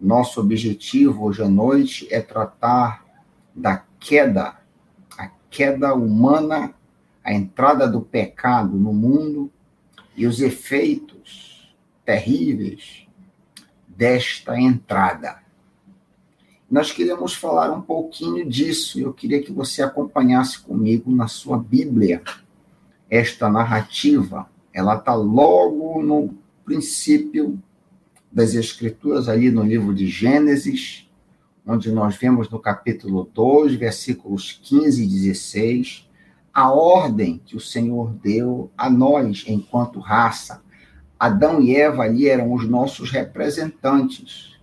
Nosso 0.00 0.40
objetivo 0.40 1.24
hoje 1.24 1.42
à 1.42 1.48
noite 1.48 2.06
é 2.10 2.20
tratar 2.20 3.04
da 3.52 3.84
queda, 3.98 4.56
a 5.18 5.26
queda 5.50 5.92
humana, 5.92 6.72
a 7.24 7.32
entrada 7.32 7.88
do 7.88 8.00
pecado 8.00 8.76
no 8.76 8.92
mundo 8.92 9.50
e 10.16 10.24
os 10.24 10.40
efeitos 10.40 11.74
terríveis 12.04 13.08
desta 13.88 14.58
entrada. 14.58 15.40
Nós 16.70 16.92
queremos 16.92 17.34
falar 17.34 17.72
um 17.72 17.80
pouquinho 17.80 18.48
disso. 18.48 19.00
Eu 19.00 19.12
queria 19.12 19.42
que 19.42 19.50
você 19.50 19.82
acompanhasse 19.82 20.60
comigo 20.60 21.10
na 21.10 21.26
sua 21.26 21.58
Bíblia 21.58 22.22
esta 23.10 23.48
narrativa. 23.50 24.48
Ela 24.72 24.96
está 24.96 25.14
logo 25.14 26.00
no 26.02 26.34
princípio 26.64 27.60
das 28.30 28.54
Escrituras, 28.54 29.28
ali 29.28 29.50
no 29.50 29.62
livro 29.62 29.94
de 29.94 30.06
Gênesis, 30.06 31.08
onde 31.66 31.90
nós 31.92 32.16
vemos 32.16 32.48
no 32.48 32.58
capítulo 32.58 33.28
2, 33.34 33.74
versículos 33.74 34.58
15 34.62 35.02
e 35.02 35.06
16, 35.06 36.08
a 36.52 36.72
ordem 36.72 37.40
que 37.44 37.56
o 37.56 37.60
Senhor 37.60 38.12
deu 38.14 38.70
a 38.76 38.88
nós 38.88 39.44
enquanto 39.46 40.00
raça. 40.00 40.62
Adão 41.18 41.60
e 41.60 41.76
Eva 41.76 42.04
ali 42.04 42.28
eram 42.28 42.52
os 42.52 42.68
nossos 42.68 43.10
representantes. 43.10 44.58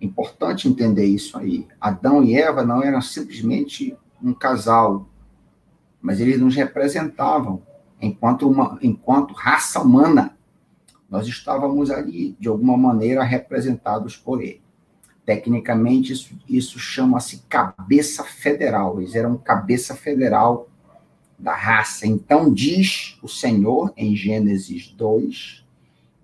Importante 0.00 0.68
entender 0.68 1.06
isso 1.06 1.38
aí. 1.38 1.66
Adão 1.80 2.22
e 2.22 2.36
Eva 2.36 2.64
não 2.64 2.82
eram 2.82 3.00
simplesmente 3.00 3.96
um 4.22 4.34
casal, 4.34 5.08
mas 6.02 6.20
eles 6.20 6.38
nos 6.38 6.54
representavam 6.54 7.62
enquanto, 8.00 8.48
uma, 8.48 8.78
enquanto 8.82 9.32
raça 9.32 9.80
humana. 9.80 10.35
Nós 11.08 11.26
estávamos 11.26 11.90
ali, 11.90 12.36
de 12.38 12.48
alguma 12.48 12.76
maneira, 12.76 13.22
representados 13.22 14.16
por 14.16 14.42
ele. 14.42 14.62
Tecnicamente, 15.24 16.12
isso, 16.12 16.36
isso 16.48 16.78
chama-se 16.78 17.42
cabeça 17.48 18.24
federal. 18.24 19.00
Eles 19.00 19.14
eram 19.14 19.36
cabeça 19.36 19.94
federal 19.94 20.68
da 21.38 21.54
raça. 21.54 22.06
Então, 22.06 22.52
diz 22.52 23.18
o 23.22 23.28
Senhor, 23.28 23.92
em 23.96 24.14
Gênesis 24.16 24.88
2, 24.88 25.64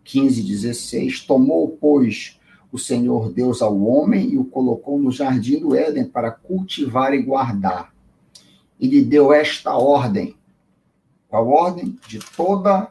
15 0.05 0.41
e 0.41 0.45
16: 0.45 1.21
Tomou, 1.21 1.77
pois, 1.81 2.39
o 2.71 2.79
Senhor 2.79 3.31
Deus 3.31 3.61
ao 3.61 3.79
homem 3.83 4.31
e 4.31 4.39
o 4.39 4.45
colocou 4.45 4.99
no 4.99 5.13
jardim 5.13 5.61
do 5.61 5.77
Éden 5.77 6.07
para 6.07 6.31
cultivar 6.31 7.13
e 7.13 7.23
guardar. 7.23 7.93
E 8.81 8.87
lhe 8.87 9.03
deu 9.03 9.33
esta 9.33 9.77
ordem: 9.77 10.35
qual 11.29 11.49
ordem? 11.49 11.99
De 12.09 12.19
toda 12.19 12.91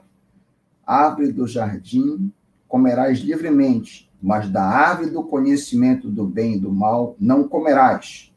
árvore 0.92 1.32
do 1.32 1.48
jardim 1.48 2.32
comerás 2.68 3.20
livremente, 3.20 4.10
mas 4.22 4.50
da 4.50 4.64
árvore 4.64 5.10
do 5.10 5.24
conhecimento 5.24 6.10
do 6.10 6.26
bem 6.26 6.56
e 6.56 6.60
do 6.60 6.72
mal 6.72 7.16
não 7.20 7.48
comerás. 7.48 8.34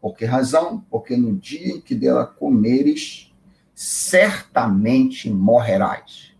Por 0.00 0.14
que 0.14 0.24
razão? 0.24 0.84
Porque 0.90 1.16
no 1.16 1.36
dia 1.36 1.76
em 1.76 1.80
que 1.80 1.94
dela 1.94 2.26
comeres, 2.26 3.34
certamente 3.74 5.30
morrerás. 5.30 6.32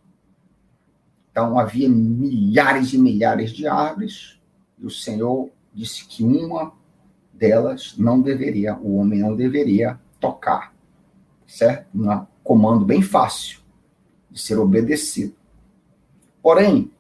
Então 1.31 1.59
havia 1.59 1.89
milhares 1.89 2.94
e 2.94 2.98
milhares 2.98 3.50
de 3.50 3.67
árvores, 3.67 4.41
e 4.78 4.87
o 4.87 4.91
Senhor 4.91 5.50
disse 5.75 6.06
que 6.06 6.25
uma 6.25 6.72
delas 7.33 7.94
não 7.98 8.22
deveria, 8.22 8.77
o 8.77 8.97
homem 8.97 9.20
não 9.20 9.37
deveria 9.37 10.00
tocar. 10.19 10.75
Certo? 11.47 11.87
Um 11.94 12.27
comando 12.42 12.84
bem 12.84 13.03
fácil 13.03 13.61
de 14.31 14.41
ser 14.41 14.59
obedecido. 14.59 15.34
Porém, 16.47 16.92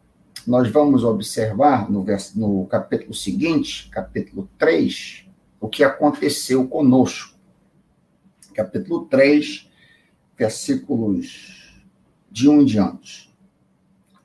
nós 0.44 0.68
vamos 0.72 1.04
observar 1.04 1.88
no, 1.88 2.02
vers... 2.02 2.34
no 2.34 2.66
capítulo 2.66 3.14
seguinte, 3.14 3.88
capítulo 3.90 4.50
3, 4.58 5.24
o 5.60 5.68
que 5.68 5.84
aconteceu 5.84 6.66
conosco. 6.66 7.38
Capítulo 8.52 9.04
3, 9.04 9.70
versículos 10.36 11.80
de 12.28 12.48
1 12.48 12.60
em 12.60 12.64
diante. 12.64 13.32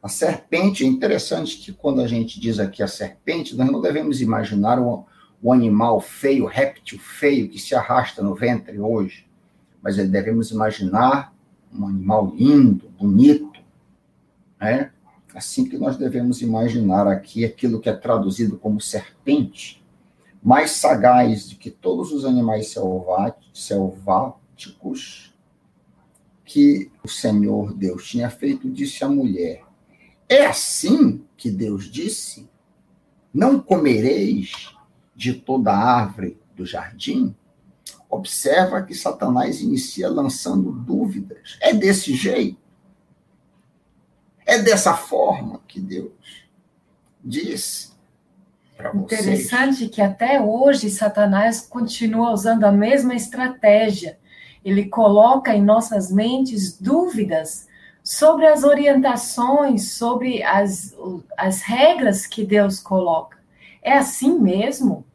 A 0.02 0.10
serpente, 0.10 0.84
é 0.84 0.88
interessante 0.88 1.60
que 1.60 1.72
quando 1.72 2.02
a 2.02 2.08
gente 2.08 2.40
diz 2.40 2.58
aqui 2.58 2.82
a 2.82 2.88
serpente, 2.88 3.56
nós 3.56 3.72
não 3.72 3.80
devemos 3.80 4.22
imaginar 4.22 4.80
o, 4.80 5.06
o 5.40 5.54
animal 5.54 6.02
feio, 6.02 6.48
réptil 6.48 6.98
feio 6.98 7.48
que 7.48 7.60
se 7.60 7.76
arrasta 7.76 8.24
no 8.24 8.34
ventre 8.34 8.80
hoje, 8.80 9.28
mas 9.84 9.98
devemos 9.98 10.50
imaginar 10.50 11.32
um 11.72 11.86
animal 11.86 12.34
lindo, 12.36 12.90
bonito, 12.98 13.62
né? 14.60 14.92
Assim 15.34 15.66
que 15.66 15.78
nós 15.78 15.98
devemos 15.98 16.42
imaginar 16.42 17.08
aqui 17.08 17.46
aquilo 17.46 17.80
que 17.80 17.90
é 17.90 17.94
traduzido 17.94 18.58
como 18.58 18.82
serpente, 18.82 19.82
mais 20.44 20.72
sagaz 20.72 21.50
do 21.50 21.56
que 21.56 21.70
todos 21.70 22.12
os 22.12 22.26
animais 22.26 22.76
selváticos 23.54 25.34
que 26.44 26.92
o 27.04 27.08
Senhor 27.08 27.74
Deus 27.74 28.10
tinha 28.10 28.30
feito, 28.30 28.70
disse 28.70 29.04
à 29.06 29.10
mulher: 29.10 29.64
É 30.28 30.46
assim 30.46 31.24
que 31.38 31.50
Deus 31.50 31.86
disse: 31.90 32.50
Não 33.34 33.60
comereis 33.60 34.76
de 35.16 35.34
toda 35.34 35.72
árvore 35.72 36.38
do 36.56 36.66
jardim? 36.66 37.34
Observa 38.10 38.82
que 38.82 38.94
Satanás 38.94 39.62
inicia 39.62 40.10
lançando 40.10 40.74
dúvidas. 40.74 41.58
É 41.62 41.74
desse 41.74 42.14
jeito? 42.14 42.60
É 44.46 44.60
dessa 44.60 44.94
forma 44.94 45.62
que 45.68 45.80
Deus 45.80 46.12
diz 47.24 47.96
para 48.78 48.92
vocês. 48.92 49.22
Interessante 49.22 49.88
que 49.88 50.02
até 50.02 50.42
hoje 50.42 50.90
Satanás 50.90 51.62
continua 51.62 52.32
usando 52.32 52.64
a 52.64 52.72
mesma 52.72 53.16
estratégia. 53.16 54.18
Ele 54.64 54.86
coloca 54.86 55.56
em 55.56 55.62
nossas 55.62 56.12
mentes 56.12 56.78
dúvidas 56.80 57.68
sobre 58.04 58.48
as 58.48 58.64
orientações, 58.64 59.92
sobre 59.92 60.42
as, 60.44 60.96
as 61.38 61.62
regras 61.62 62.26
que 62.26 62.44
Deus 62.44 62.80
coloca. 62.80 63.38
É 63.82 63.98
assim 63.98 64.40
mesmo? 64.40 65.06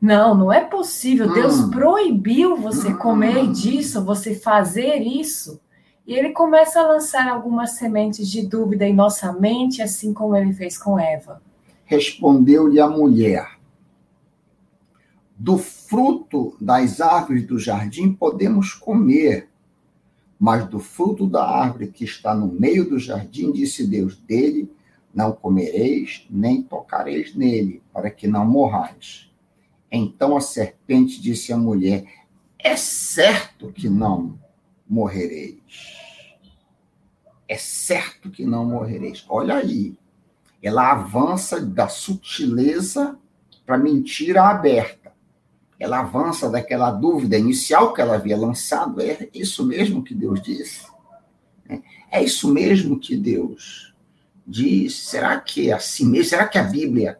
Não, 0.00 0.34
não 0.34 0.52
é 0.52 0.60
possível. 0.60 1.28
Hum. 1.30 1.32
Deus 1.32 1.62
proibiu 1.70 2.56
você 2.56 2.92
comer 2.94 3.50
disso, 3.52 4.04
você 4.04 4.34
fazer 4.34 4.96
isso. 5.00 5.60
E 6.06 6.12
ele 6.14 6.30
começa 6.30 6.80
a 6.80 6.86
lançar 6.86 7.26
algumas 7.28 7.72
sementes 7.72 8.28
de 8.28 8.46
dúvida 8.46 8.86
em 8.86 8.94
nossa 8.94 9.32
mente, 9.32 9.80
assim 9.80 10.12
como 10.12 10.36
ele 10.36 10.52
fez 10.52 10.76
com 10.76 10.98
Eva. 10.98 11.42
Respondeu-lhe 11.86 12.78
a 12.78 12.88
mulher: 12.88 13.58
Do 15.36 15.56
fruto 15.56 16.56
das 16.60 17.00
árvores 17.00 17.46
do 17.46 17.58
jardim 17.58 18.12
podemos 18.12 18.74
comer, 18.74 19.48
mas 20.38 20.66
do 20.68 20.78
fruto 20.78 21.26
da 21.26 21.42
árvore 21.42 21.88
que 21.88 22.04
está 22.04 22.34
no 22.34 22.48
meio 22.48 22.88
do 22.88 22.98
jardim, 22.98 23.50
disse 23.50 23.86
Deus: 23.86 24.14
Dele 24.16 24.70
não 25.14 25.32
comereis, 25.32 26.26
nem 26.28 26.62
tocareis 26.62 27.34
nele, 27.34 27.82
para 27.92 28.10
que 28.10 28.26
não 28.26 28.44
morrais. 28.44 29.30
Então 29.90 30.36
a 30.36 30.40
serpente 30.42 31.22
disse 31.22 31.50
à 31.50 31.56
mulher: 31.56 32.04
É 32.58 32.76
certo 32.76 33.72
que 33.72 33.88
não 33.88 34.38
morrereis. 34.88 35.58
É 37.48 37.56
certo 37.56 38.30
que 38.30 38.44
não 38.44 38.64
morrereis. 38.64 39.24
Olha 39.28 39.56
aí. 39.56 39.96
Ela 40.62 40.92
avança 40.92 41.60
da 41.60 41.88
sutileza 41.88 43.18
para 43.66 43.76
mentira 43.76 44.44
aberta. 44.44 45.12
Ela 45.78 46.00
avança 46.00 46.48
daquela 46.48 46.90
dúvida 46.90 47.36
inicial 47.36 47.92
que 47.92 48.00
ela 48.00 48.14
havia 48.14 48.36
lançado. 48.36 49.00
É 49.00 49.28
isso 49.34 49.66
mesmo 49.66 50.02
que 50.02 50.14
Deus 50.14 50.40
disse? 50.40 50.86
É 52.10 52.22
isso 52.22 52.48
mesmo 52.52 52.98
que 52.98 53.16
Deus 53.16 53.94
diz? 54.46 54.96
Será 54.96 55.38
que 55.40 55.70
é 55.70 55.74
assim 55.74 56.06
mesmo? 56.06 56.30
Será 56.30 56.46
que 56.46 56.58
a 56.58 56.62
Bíblia 56.62 57.18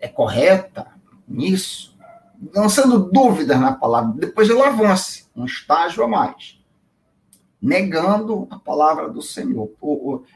é 0.00 0.08
correta 0.08 0.86
nisso? 1.26 1.96
Lançando 2.54 3.10
dúvidas 3.10 3.58
na 3.58 3.72
palavra. 3.72 4.12
Depois 4.18 4.50
ela 4.50 4.68
avança 4.68 5.27
um 5.38 5.44
estágio 5.44 6.02
a 6.02 6.08
mais, 6.08 6.60
negando 7.60 8.46
a 8.50 8.58
palavra 8.58 9.08
do 9.08 9.22
Senhor. 9.22 9.70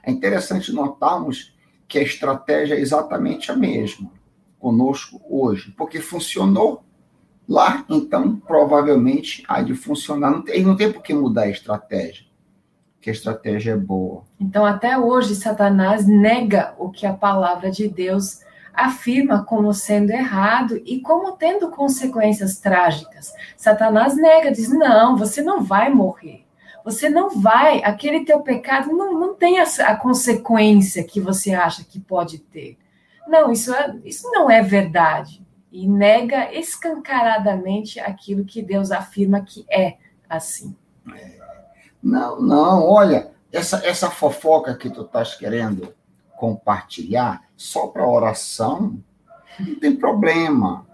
É 0.02 0.10
interessante 0.10 0.72
notarmos 0.72 1.54
que 1.88 1.99
a 1.99 2.02
estratégia 2.02 2.75
é 2.75 2.81
exatamente 2.81 3.50
a 3.50 3.56
mesma 3.56 4.10
conosco 4.58 5.20
hoje, 5.28 5.75
porque 5.76 6.00
funcionou 6.00 6.84
lá, 7.49 7.84
então 7.90 8.37
provavelmente 8.37 9.43
há 9.49 9.60
de 9.60 9.75
funcionar. 9.75 10.40
Tem, 10.43 10.62
não 10.62 10.76
tem 10.76 10.93
por 10.93 11.02
que 11.02 11.12
mudar 11.12 11.43
a 11.43 11.50
estratégia, 11.50 12.25
que 13.00 13.10
a 13.10 13.12
estratégia 13.12 13.72
é 13.72 13.76
boa. 13.76 14.22
Então, 14.40 14.64
até 14.64 14.96
hoje, 14.96 15.34
Satanás 15.34 16.06
nega 16.06 16.75
o 16.78 16.90
que 16.90 17.05
a 17.05 17.12
palavra 17.12 17.72
de 17.72 17.88
Deus 17.88 18.40
afirma 18.72 19.44
como 19.44 19.72
sendo 19.72 20.10
errado 20.10 20.80
e 20.84 21.00
como 21.00 21.32
tendo 21.32 21.70
consequências 21.70 22.58
trágicas. 22.58 23.32
Satanás 23.56 24.16
nega, 24.16 24.50
diz: 24.50 24.69
não, 24.69 25.16
você 25.16 25.42
não 25.42 25.62
vai 25.62 25.92
morrer. 25.92 26.44
Você 26.84 27.08
não 27.08 27.30
vai, 27.30 27.82
aquele 27.84 28.24
teu 28.24 28.40
pecado 28.40 28.92
não, 28.92 29.19
não 29.19 29.34
tem 29.34 29.60
a, 29.60 29.64
a 29.86 29.96
consequência 29.96 31.04
que 31.04 31.20
você 31.20 31.54
acha 31.54 31.84
que 31.84 32.00
pode 32.00 32.38
ter. 32.38 32.76
não, 33.28 33.52
isso, 33.52 33.72
é, 33.72 33.96
isso 34.04 34.28
não 34.30 34.50
é 34.50 34.62
verdade. 34.62 35.40
E 35.70 35.88
nega 35.88 36.52
escancaradamente 36.52 38.00
aquilo 38.00 38.44
que 38.44 38.60
Deus 38.60 38.90
afirma 38.90 39.40
que 39.40 39.64
é 39.70 39.96
assim. 40.28 40.76
É. 41.14 41.40
Não, 42.02 42.40
não, 42.42 42.84
olha, 42.84 43.30
essa, 43.52 43.80
essa 43.86 44.10
fofoca 44.10 44.74
que 44.74 44.90
tu 44.90 45.02
estás 45.02 45.36
querendo 45.36 45.94
compartilhar 46.42 47.44
só 47.56 47.86
para 47.86 48.04
oração, 48.04 48.98
não 49.60 49.76
tem 49.76 49.94
problema. 49.94 50.84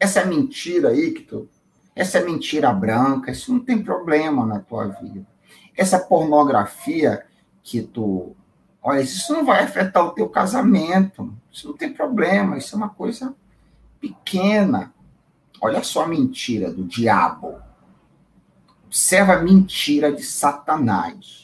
Essa 0.00 0.24
mentira 0.24 0.88
aí 0.88 1.12
que 1.12 1.22
tu. 1.22 1.48
Essa 1.94 2.20
mentira 2.20 2.72
branca, 2.72 3.30
isso 3.30 3.52
não 3.52 3.60
tem 3.60 3.80
problema 3.80 4.44
na 4.44 4.58
tua 4.58 4.88
vida. 4.88 5.24
Essa 5.76 6.00
pornografia 6.00 7.24
que 7.62 7.82
tu. 7.82 8.34
Olha, 8.82 9.00
isso 9.00 9.32
não 9.32 9.44
vai 9.44 9.62
afetar 9.62 10.04
o 10.04 10.10
teu 10.10 10.28
casamento. 10.28 11.32
Isso 11.52 11.68
não 11.68 11.76
tem 11.76 11.92
problema. 11.92 12.58
Isso 12.58 12.74
é 12.74 12.76
uma 12.76 12.88
coisa 12.88 13.32
pequena. 14.00 14.92
Olha 15.60 15.84
só 15.84 16.02
a 16.02 16.08
mentira 16.08 16.68
do 16.68 16.82
diabo. 16.82 17.60
Observa 18.86 19.34
a 19.34 19.40
mentira 19.40 20.10
de 20.10 20.24
Satanás. 20.24 21.39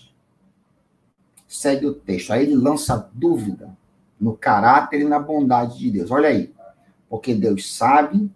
Segue 1.56 1.86
o 1.86 1.94
texto. 1.94 2.32
Aí 2.32 2.44
ele 2.44 2.54
lança 2.54 3.10
dúvida 3.14 3.76
no 4.20 4.36
caráter 4.36 5.00
e 5.00 5.04
na 5.04 5.18
bondade 5.18 5.78
de 5.78 5.90
Deus. 5.90 6.10
Olha 6.10 6.28
aí. 6.28 6.52
Porque 7.08 7.34
Deus 7.34 7.74
sabe 7.74 8.30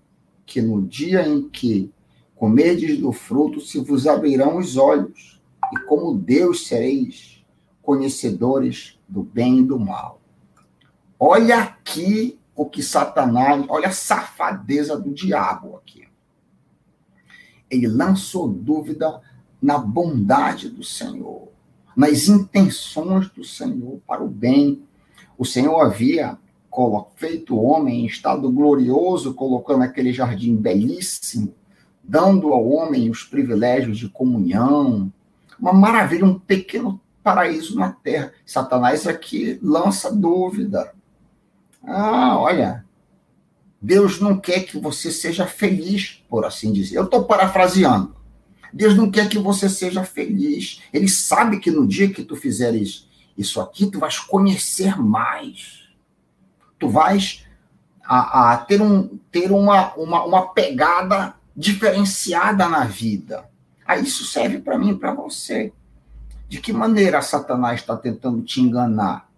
que 0.46 0.62
no 0.62 0.82
dia 0.82 1.26
em 1.26 1.48
que 1.48 1.92
comerdes 2.34 2.98
do 2.98 3.12
fruto 3.12 3.60
se 3.60 3.78
vos 3.78 4.06
abrirão 4.06 4.56
os 4.56 4.78
olhos, 4.78 5.38
e 5.70 5.78
como 5.80 6.16
Deus 6.16 6.66
sereis 6.66 7.44
conhecedores 7.82 8.98
do 9.06 9.22
bem 9.22 9.58
e 9.58 9.64
do 9.64 9.78
mal. 9.78 10.20
Olha 11.18 11.58
aqui 11.58 12.38
o 12.56 12.64
que 12.64 12.82
Satanás, 12.82 13.62
olha 13.68 13.88
a 13.88 13.92
safadeza 13.92 14.98
do 14.98 15.12
diabo 15.12 15.76
aqui. 15.76 16.08
Ele 17.70 17.86
lançou 17.86 18.48
dúvida 18.48 19.20
na 19.60 19.76
bondade 19.76 20.70
do 20.70 20.82
Senhor, 20.82 21.49
nas 21.96 22.28
intenções 22.28 23.28
do 23.28 23.44
Senhor 23.44 24.00
para 24.06 24.22
o 24.22 24.28
bem. 24.28 24.82
O 25.36 25.44
Senhor 25.44 25.80
havia 25.80 26.38
feito 27.16 27.54
o 27.54 27.62
homem 27.62 28.02
em 28.02 28.06
estado 28.06 28.50
glorioso, 28.50 29.34
colocando 29.34 29.82
aquele 29.82 30.12
jardim 30.12 30.56
belíssimo, 30.56 31.54
dando 32.02 32.52
ao 32.52 32.66
homem 32.68 33.10
os 33.10 33.24
privilégios 33.24 33.98
de 33.98 34.08
comunhão. 34.08 35.12
Uma 35.58 35.72
maravilha, 35.72 36.24
um 36.24 36.38
pequeno 36.38 37.00
paraíso 37.22 37.76
na 37.76 37.90
terra. 37.92 38.32
Satanás 38.46 39.06
aqui 39.06 39.58
lança 39.62 40.14
dúvida. 40.14 40.92
Ah, 41.82 42.38
olha, 42.38 42.84
Deus 43.80 44.20
não 44.20 44.38
quer 44.38 44.60
que 44.60 44.78
você 44.78 45.10
seja 45.10 45.46
feliz, 45.46 46.22
por 46.28 46.44
assim 46.44 46.72
dizer. 46.72 46.96
Eu 46.96 47.04
estou 47.04 47.24
parafraseando. 47.24 48.14
Deus 48.72 48.96
não 48.96 49.10
quer 49.10 49.28
que 49.28 49.38
você 49.38 49.68
seja 49.68 50.04
feliz. 50.04 50.82
Ele 50.92 51.08
sabe 51.08 51.58
que 51.58 51.70
no 51.70 51.86
dia 51.86 52.10
que 52.10 52.24
tu 52.24 52.36
fizeres 52.36 53.08
isso 53.36 53.60
aqui, 53.60 53.86
tu 53.86 53.98
vais 53.98 54.18
conhecer 54.18 54.96
mais. 55.00 55.88
Tu 56.78 56.88
vais 56.88 57.46
a, 58.04 58.52
a 58.52 58.56
ter, 58.58 58.82
um, 58.82 59.18
ter 59.30 59.52
uma, 59.52 59.94
uma, 59.94 60.24
uma 60.24 60.48
pegada 60.48 61.34
diferenciada 61.56 62.68
na 62.68 62.84
vida. 62.84 63.48
Aí 63.86 64.02
isso 64.04 64.24
serve 64.24 64.58
para 64.58 64.78
mim 64.78 64.96
para 64.96 65.14
você. 65.14 65.72
De 66.48 66.60
que 66.60 66.72
maneira 66.72 67.22
Satanás 67.22 67.80
está 67.80 67.96
tentando 67.96 68.42
te 68.42 68.60
enganar? 68.60 69.28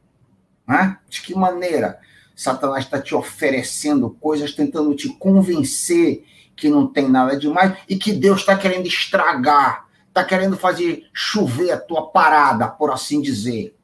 Né? 0.66 0.98
De 1.08 1.20
que 1.20 1.34
maneira 1.34 2.00
Satanás 2.34 2.84
está 2.84 3.00
te 3.00 3.14
oferecendo 3.14 4.10
coisas, 4.10 4.52
tentando 4.52 4.94
te 4.94 5.10
convencer 5.10 6.24
que 6.62 6.68
não 6.68 6.86
tem 6.86 7.08
nada 7.08 7.36
demais 7.36 7.76
e 7.88 7.96
que 7.96 8.12
Deus 8.12 8.38
está 8.38 8.56
querendo 8.56 8.86
estragar, 8.86 9.88
está 10.06 10.22
querendo 10.22 10.56
fazer 10.56 11.10
chover 11.12 11.72
a 11.72 11.76
tua 11.76 12.08
parada, 12.12 12.68
por 12.68 12.92
assim 12.92 13.20
dizer. 13.20 13.76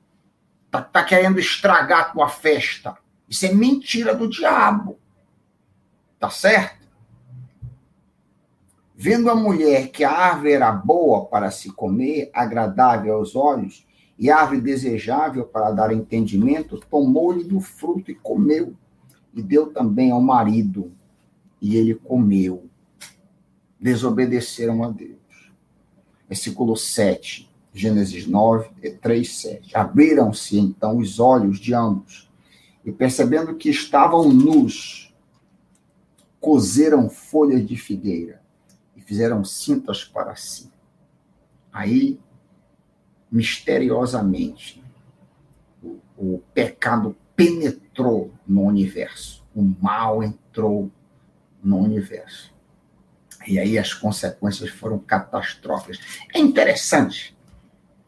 Está 0.66 0.80
tá 0.80 1.02
querendo 1.02 1.40
estragar 1.40 2.00
a 2.00 2.04
tua 2.04 2.28
festa. 2.28 2.96
Isso 3.28 3.44
é 3.46 3.52
mentira 3.52 4.14
do 4.14 4.30
diabo. 4.30 4.96
Tá 6.20 6.30
certo? 6.30 6.86
Vendo 8.94 9.28
a 9.28 9.34
mulher 9.34 9.88
que 9.88 10.04
a 10.04 10.12
árvore 10.12 10.52
era 10.52 10.70
boa 10.70 11.26
para 11.26 11.50
se 11.50 11.72
comer, 11.72 12.30
agradável 12.32 13.14
aos 13.14 13.34
olhos, 13.34 13.84
e 14.16 14.30
árvore 14.30 14.60
desejável 14.60 15.44
para 15.44 15.72
dar 15.72 15.92
entendimento, 15.92 16.78
tomou-lhe 16.88 17.42
do 17.42 17.58
fruto 17.58 18.12
e 18.12 18.14
comeu, 18.14 18.76
e 19.34 19.42
deu 19.42 19.72
também 19.72 20.12
ao 20.12 20.20
marido, 20.20 20.92
e 21.60 21.76
ele 21.76 21.96
comeu. 21.96 22.67
Desobedeceram 23.80 24.82
a 24.82 24.90
Deus. 24.90 25.18
Versículo 26.28 26.76
7, 26.76 27.48
Gênesis 27.72 28.26
9, 28.26 28.70
3, 29.00 29.36
7. 29.36 29.76
Abriram-se 29.76 30.58
então 30.58 30.98
os 30.98 31.18
olhos 31.18 31.58
de 31.58 31.74
ambos, 31.74 32.28
e 32.84 32.92
percebendo 32.92 33.54
que 33.54 33.68
estavam 33.68 34.28
nus, 34.28 35.14
cozeram 36.40 37.08
folhas 37.10 37.66
de 37.66 37.76
figueira 37.76 38.42
e 38.96 39.00
fizeram 39.00 39.44
cintas 39.44 40.04
para 40.04 40.34
si. 40.36 40.70
Aí 41.72 42.18
misteriosamente, 43.30 44.82
o, 45.82 45.98
o 46.16 46.42
pecado 46.54 47.16
penetrou 47.36 48.32
no 48.46 48.62
universo, 48.62 49.44
o 49.54 49.62
mal 49.62 50.22
entrou 50.22 50.90
no 51.62 51.78
universo. 51.78 52.52
E 53.48 53.58
aí 53.58 53.78
as 53.78 53.94
consequências 53.94 54.68
foram 54.70 54.98
catastróficas. 54.98 55.98
É 56.34 56.38
interessante. 56.38 57.36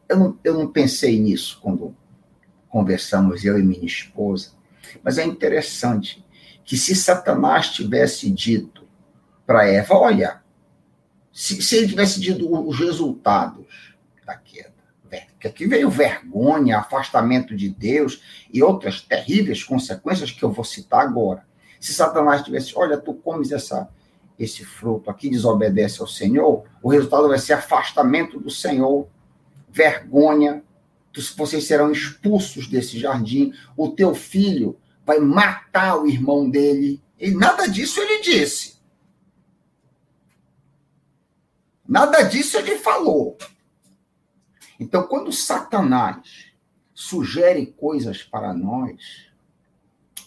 Eu 0.07 0.19
não, 0.19 0.39
eu 0.43 0.53
não 0.53 0.71
pensei 0.71 1.19
nisso 1.19 1.59
quando 1.61 1.95
conversamos, 2.69 3.43
eu 3.43 3.59
e 3.59 3.63
minha 3.63 3.85
esposa, 3.85 4.51
mas 5.03 5.17
é 5.17 5.25
interessante 5.25 6.23
que 6.63 6.77
se 6.77 6.95
Satanás 6.95 7.69
tivesse 7.69 8.29
dito 8.29 8.87
para 9.45 9.67
Eva, 9.67 9.95
olha, 9.95 10.41
se, 11.33 11.61
se 11.61 11.75
ele 11.75 11.87
tivesse 11.87 12.19
dito 12.19 12.49
os 12.67 12.79
resultados 12.79 13.95
da 14.25 14.35
queda, 14.35 14.71
que 15.39 15.47
aqui 15.47 15.65
veio 15.65 15.89
vergonha, 15.89 16.77
afastamento 16.77 17.55
de 17.55 17.67
Deus 17.67 18.21
e 18.53 18.61
outras 18.61 19.01
terríveis 19.01 19.63
consequências 19.63 20.31
que 20.31 20.43
eu 20.43 20.51
vou 20.51 20.63
citar 20.63 21.01
agora. 21.01 21.45
Se 21.79 21.93
Satanás 21.93 22.43
tivesse, 22.43 22.73
olha, 22.75 22.97
tu 22.97 23.13
comes 23.13 23.51
essa, 23.51 23.89
esse 24.37 24.65
fruto 24.65 25.09
aqui, 25.09 25.29
desobedece 25.29 26.01
ao 26.01 26.07
Senhor, 26.07 26.65
o 26.81 26.89
resultado 26.89 27.27
vai 27.27 27.37
ser 27.37 27.53
afastamento 27.53 28.39
do 28.39 28.49
Senhor, 28.49 29.07
vergonha, 29.69 30.63
vocês 31.35 31.65
serão 31.65 31.91
expulsos 31.91 32.67
desse 32.67 32.99
jardim, 32.99 33.53
o 33.75 33.89
teu 33.89 34.15
filho 34.15 34.77
vai 35.05 35.19
matar 35.19 35.97
o 35.97 36.07
irmão 36.07 36.49
dele. 36.49 37.01
E 37.19 37.31
nada 37.31 37.67
disso 37.67 37.99
ele 37.99 38.21
disse. 38.21 38.79
Nada 41.87 42.21
disso 42.23 42.57
ele 42.57 42.77
falou. 42.77 43.37
Então, 44.79 45.03
quando 45.03 45.31
Satanás 45.31 46.45
sugere 46.93 47.65
coisas 47.67 48.23
para 48.23 48.53
nós, 48.53 49.27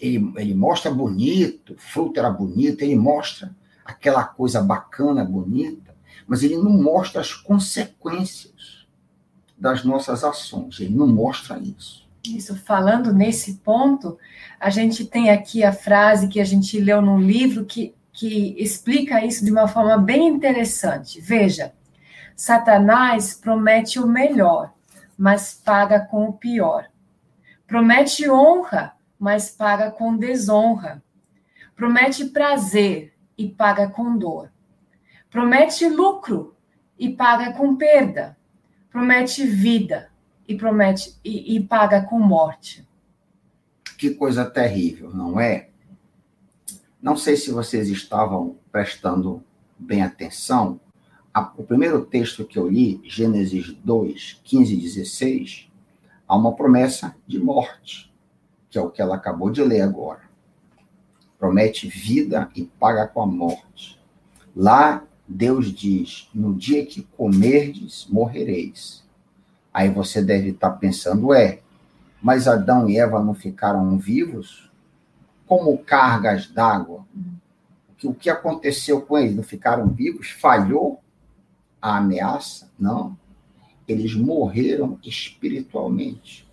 ele, 0.01 0.33
ele 0.37 0.55
mostra 0.55 0.91
bonito, 0.91 1.75
fruto 1.79 2.21
era 2.21 2.31
bonito, 2.31 2.83
ele 2.83 2.97
mostra 2.97 3.55
aquela 3.85 4.25
coisa 4.25 4.62
bacana, 4.62 5.25
bonita, 5.25 5.95
mas 6.26 6.43
ele 6.43 6.57
não 6.57 6.71
mostra 6.71 7.21
as 7.21 7.35
consequências 7.35 8.87
das 9.59 9.85
nossas 9.85 10.25
ações, 10.25 10.81
ele 10.81 10.95
não 10.95 11.07
mostra 11.07 11.59
isso. 11.59 12.05
Isso, 12.26 12.57
falando 12.57 13.12
nesse 13.12 13.57
ponto, 13.57 14.19
a 14.59 14.71
gente 14.71 15.05
tem 15.05 15.31
aqui 15.31 15.62
a 15.62 15.73
frase 15.73 16.29
que 16.29 16.41
a 16.41 16.45
gente 16.45 16.81
leu 16.81 17.03
num 17.03 17.21
livro 17.21 17.67
que, 17.67 17.95
que 18.12 18.55
explica 18.59 19.25
isso 19.25 19.45
de 19.45 19.50
uma 19.50 19.69
forma 19.69 19.99
bem 19.99 20.26
interessante. 20.29 21.21
Veja, 21.21 21.75
Satanás 22.35 23.35
promete 23.35 24.00
o 24.00 24.07
melhor, 24.07 24.73
mas 25.19 25.53
paga 25.53 26.00
com 26.00 26.25
o 26.25 26.33
pior. 26.33 26.87
Promete 27.67 28.29
honra, 28.29 28.95
mas 29.19 29.50
paga 29.50 29.91
com 29.91 30.17
desonra. 30.17 31.03
Promete 31.76 32.25
prazer 32.26 33.13
e 33.37 33.49
paga 33.49 33.88
com 33.88 34.17
dor. 34.17 34.50
Promete 35.31 35.88
lucro 35.88 36.55
e 36.99 37.11
paga 37.11 37.53
com 37.53 37.76
perda. 37.76 38.37
Promete 38.91 39.45
vida 39.45 40.11
e 40.47 40.55
promete 40.55 41.19
e, 41.25 41.57
e 41.57 41.61
paga 41.62 42.03
com 42.03 42.19
morte. 42.19 42.87
Que 43.99 44.11
coisa 44.11 44.45
terrível, 44.45 45.11
não 45.11 45.41
é? 45.41 45.69
Não 47.00 47.17
sei 47.17 47.37
se 47.37 47.50
vocês 47.50 47.88
estavam 47.88 48.57
prestando 48.71 49.43
bem 49.79 50.03
atenção, 50.03 50.81
o 51.57 51.64
primeiro 51.64 52.05
texto 52.05 52.45
que 52.45 52.59
eu 52.59 52.69
li, 52.69 53.00
Gênesis 53.05 53.73
2, 53.85 54.41
15 54.45 54.73
e 54.73 54.81
16, 54.81 55.69
há 56.29 56.37
uma 56.37 56.55
promessa 56.55 57.14
de 57.26 57.41
morte, 57.41 58.12
que 58.71 58.79
é 58.79 58.81
o 58.81 58.91
que 58.91 59.03
ela 59.03 59.17
acabou 59.17 59.50
de 59.50 59.62
ler 59.62 59.81
agora. 59.81 60.23
Promete 61.45 61.87
vida 61.87 62.49
e 62.57 62.65
paga 62.65 63.07
com 63.07 63.21
a 63.21 63.27
morte. 63.27 64.01
Lá, 64.57 65.05
Deus 65.29 65.71
diz: 65.71 66.31
no 66.35 66.55
dia 66.55 66.87
que 66.87 67.03
comerdes, 67.19 68.07
morrereis. 68.09 69.05
Aí 69.73 69.91
você 69.91 70.23
deve 70.23 70.51
estar 70.51 70.71
pensando: 70.71 71.35
é, 71.35 71.61
mas 72.23 72.49
Adão 72.49 72.89
e 72.89 72.99
Eva 72.99 73.23
não 73.23 73.35
ficaram 73.35 73.99
vivos? 73.99 74.71
Como 75.47 75.77
cargas 75.77 76.47
d'água? 76.47 77.05
O 78.03 78.15
que 78.15 78.31
aconteceu 78.31 79.03
com 79.03 79.19
eles? 79.19 79.37
Não 79.37 79.43
ficaram 79.43 79.87
vivos? 79.89 80.31
Falhou 80.31 81.03
a 81.81 81.99
ameaça? 81.99 82.71
Não. 82.79 83.19
Eles 83.87 84.15
morreram 84.15 84.99
espiritualmente. 85.05 86.49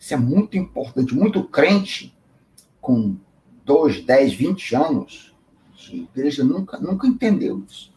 Isso 0.00 0.14
é 0.14 0.16
muito 0.16 0.56
importante. 0.56 1.14
Muito 1.14 1.44
crente 1.44 2.16
com 2.80 3.16
2, 3.64 4.04
10, 4.04 4.34
20 4.34 4.76
anos 4.76 5.34
de 5.74 6.02
igreja 6.02 6.44
nunca, 6.44 6.78
nunca 6.78 7.06
entendeu 7.06 7.64
isso. 7.68 7.92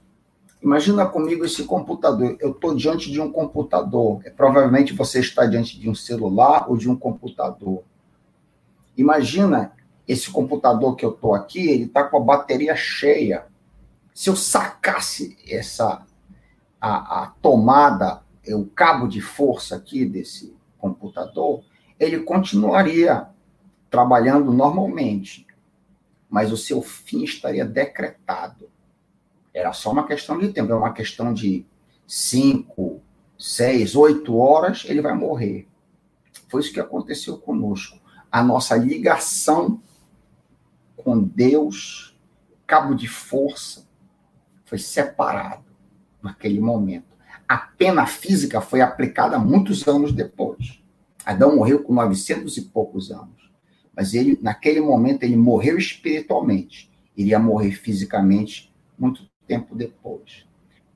Imagina 0.62 1.06
comigo 1.06 1.46
esse 1.46 1.64
computador. 1.64 2.38
Eu 2.40 2.52
estou 2.52 2.76
diante 2.76 3.12
de 3.12 3.22
um 3.22 3.32
computador. 3.32 4.22
É, 4.26 4.32
provavelmente 4.32 4.94
você 4.94 5.20
está 5.20 5.46
diante 5.46 5.80
de 5.80 5.88
um 5.88 5.94
celular 5.94 6.66
ou 6.68 6.76
de 6.76 6.90
um 6.90 6.96
computador. 6.96 7.84
Imagina 8.98 9.74
esse 10.08 10.32
computador 10.32 10.96
que 10.96 11.06
eu 11.06 11.12
estou 11.12 11.36
aqui, 11.36 11.68
ele 11.68 11.84
está 11.84 12.04
com 12.04 12.18
a 12.18 12.20
bateria 12.20 12.76
cheia. 12.76 13.46
Se 14.14 14.30
eu 14.30 14.36
sacasse 14.36 15.38
essa 15.48 16.04
a, 16.82 17.24
a 17.24 17.28
tomada, 17.42 18.22
o 18.48 18.66
cabo 18.66 19.08
de 19.08 19.22
força 19.22 19.76
aqui 19.76 20.06
desse 20.06 20.56
computador, 20.78 21.64
ele 22.00 22.20
continuaria 22.20 23.28
trabalhando 23.90 24.52
normalmente, 24.52 25.45
mas 26.30 26.52
o 26.52 26.58
seu 26.58 26.82
fim 26.82 27.24
estaria 27.24 27.66
decretado. 27.66 28.70
Era 29.54 29.72
só 29.74 29.92
uma 29.92 30.06
questão 30.06 30.38
de 30.38 30.50
tempo, 30.50 30.72
é 30.72 30.76
uma 30.76 30.94
questão 30.94 31.34
de 31.34 31.66
cinco, 32.08 33.02
seis, 33.38 33.96
oito 33.96 34.38
horas, 34.38 34.84
ele 34.86 35.02
vai 35.02 35.14
morrer. 35.14 35.68
Foi 36.48 36.62
isso 36.62 36.74
que 36.74 36.80
aconteceu 36.80 37.38
conosco. 37.38 38.00
A 38.32 38.44
nossa 38.44 38.76
ligação 38.76 39.82
com 40.98 41.22
Deus, 41.22 42.18
cabo 42.66 42.96
de 42.96 43.08
força, 43.08 43.88
foi 44.66 44.78
separado 44.78 45.64
naquele 46.22 46.60
momento. 46.60 47.16
A 47.48 47.58
pena 47.58 48.08
física 48.08 48.60
foi 48.60 48.82
aplicada 48.82 49.38
muitos 49.38 49.88
anos 49.88 50.12
depois. 50.12 50.82
Adão 51.24 51.56
morreu 51.56 51.84
com 51.84 51.94
900 51.94 52.58
e 52.58 52.62
poucos 52.64 53.12
anos. 53.12 53.45
Mas 53.96 54.14
ele, 54.14 54.38
naquele 54.42 54.82
momento, 54.82 55.24
ele 55.24 55.36
morreu 55.36 55.78
espiritualmente. 55.78 56.92
Iria 57.16 57.40
morrer 57.40 57.72
fisicamente 57.72 58.74
muito 58.98 59.30
tempo 59.48 59.76
depois. 59.76 60.46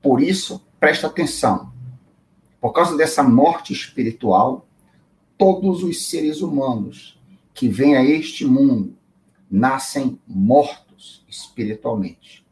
Por 0.02 0.22
isso, 0.22 0.64
presta 0.78 1.06
atenção. 1.06 1.72
Por 2.60 2.72
causa 2.72 2.96
dessa 2.96 3.22
morte 3.22 3.72
espiritual, 3.72 4.66
todos 5.38 5.82
os 5.82 6.08
seres 6.08 6.42
humanos 6.42 7.18
que 7.54 7.68
vêm 7.68 7.96
a 7.96 8.04
este 8.04 8.44
mundo 8.44 8.94
nascem 9.50 10.18
mortos 10.26 11.24
espiritualmente. 11.28 12.46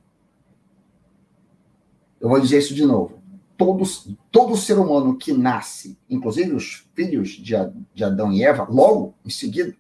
Eu 2.21 2.29
vou 2.31 2.41
dizer 2.41 2.59
isso 2.59 2.75
de 2.75 2.85
novo. 2.85 3.19
Todos, 3.57 4.09
todo 4.31 4.57
ser 4.57 4.79
humano 4.79 5.17
que 5.17 5.33
nasce, 5.33 5.99
inclusive 6.09 6.53
os 6.53 6.87
filhos 6.95 7.31
de, 7.31 7.55
de 7.95 8.05
Adão 8.05 8.33
e 8.33 8.45
Eva, 8.45 8.67
logo 8.71 9.15
em 9.25 9.31
seguida, 9.31 9.77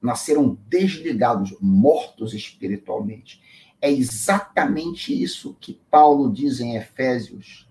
nasceram 0.00 0.56
desligados, 0.68 1.54
mortos 1.60 2.34
espiritualmente. 2.34 3.40
É 3.80 3.90
exatamente 3.90 5.20
isso 5.20 5.56
que 5.60 5.80
Paulo 5.90 6.30
diz 6.32 6.60
em 6.60 6.76
Efésios 6.76 7.68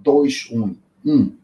2, 0.00 0.50
1. 0.50 0.76
1. 1.04 1.36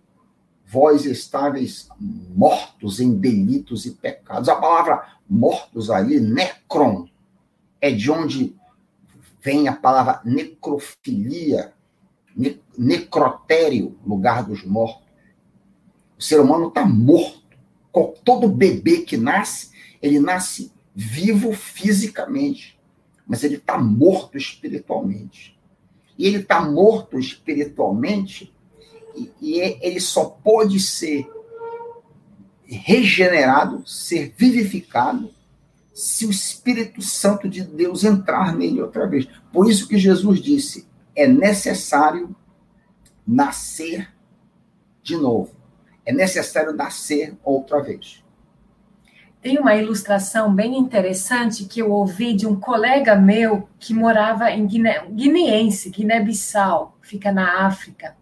Vós 0.66 1.04
estáveis 1.04 1.88
mortos 1.98 3.00
em 3.00 3.12
delitos 3.12 3.86
e 3.86 3.90
pecados. 3.90 4.48
A 4.48 4.56
palavra 4.56 5.16
mortos 5.28 5.90
ali, 5.90 6.20
necron, 6.20 7.08
é 7.80 7.90
de 7.90 8.10
onde 8.10 8.54
vem 9.42 9.68
a 9.68 9.74
palavra 9.74 10.20
necrofilia, 10.24 11.72
ne 12.36 12.60
necrotério, 12.76 13.98
lugar 14.06 14.44
dos 14.44 14.64
mortos. 14.64 15.08
O 16.18 16.22
ser 16.22 16.40
humano 16.40 16.68
está 16.68 16.84
morto. 16.84 17.40
Todo 18.24 18.48
bebê 18.48 18.98
que 18.98 19.16
nasce, 19.16 19.69
ele 20.02 20.18
nasce 20.18 20.72
vivo 20.94 21.52
fisicamente, 21.52 22.78
mas 23.26 23.44
ele 23.44 23.56
está 23.56 23.78
morto 23.78 24.36
espiritualmente. 24.36 25.58
E 26.18 26.26
ele 26.26 26.38
está 26.38 26.60
morto 26.60 27.18
espiritualmente 27.18 28.52
e, 29.14 29.30
e 29.40 29.60
ele 29.60 30.00
só 30.00 30.24
pode 30.24 30.78
ser 30.80 31.28
regenerado, 32.66 33.86
ser 33.86 34.34
vivificado, 34.36 35.34
se 35.92 36.24
o 36.26 36.30
Espírito 36.30 37.02
Santo 37.02 37.48
de 37.48 37.62
Deus 37.62 38.04
entrar 38.04 38.54
nele 38.54 38.80
outra 38.80 39.06
vez. 39.06 39.28
Por 39.52 39.68
isso 39.68 39.88
que 39.88 39.98
Jesus 39.98 40.40
disse: 40.40 40.86
é 41.14 41.26
necessário 41.26 42.34
nascer 43.26 44.12
de 45.02 45.16
novo. 45.16 45.54
É 46.04 46.12
necessário 46.12 46.72
nascer 46.72 47.36
outra 47.44 47.82
vez. 47.82 48.24
Tem 49.42 49.58
uma 49.58 49.74
ilustração 49.74 50.54
bem 50.54 50.76
interessante 50.76 51.64
que 51.64 51.80
eu 51.80 51.90
ouvi 51.90 52.34
de 52.34 52.46
um 52.46 52.58
colega 52.58 53.16
meu 53.16 53.68
que 53.78 53.94
morava 53.94 54.50
em 54.50 54.66
Guiné, 54.66 55.06
guineense, 55.10 55.88
Guiné-Bissau, 55.88 56.98
fica 57.00 57.32
na 57.32 57.66
África. 57.66 58.14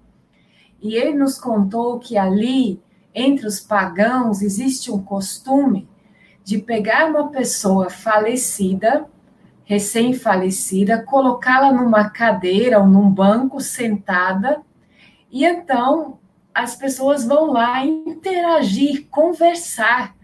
E 0.81 0.95
ele 0.95 1.15
nos 1.15 1.37
contou 1.37 1.99
que 1.99 2.17
ali, 2.17 2.81
entre 3.13 3.49
os 3.49 3.59
pagãos, 3.59 4.43
existe 4.43 4.93
um 4.93 5.03
costume 5.03 5.89
de 6.45 6.59
pegar 6.59 7.07
uma 7.11 7.31
pessoa 7.31 7.91
falecida 7.91 9.07
recém-falecida, 9.69 11.03
colocá-la 11.03 11.71
numa 11.71 12.09
cadeira 12.09 12.79
ou 12.79 12.87
num 12.87 13.11
banco 13.11 13.61
sentada, 13.61 14.63
e 15.31 15.45
então 15.45 16.19
as 16.55 16.75
pessoas 16.75 17.27
vão 17.27 17.53
lá 17.53 17.85
interagir, 17.85 19.07
conversar 19.11 20.17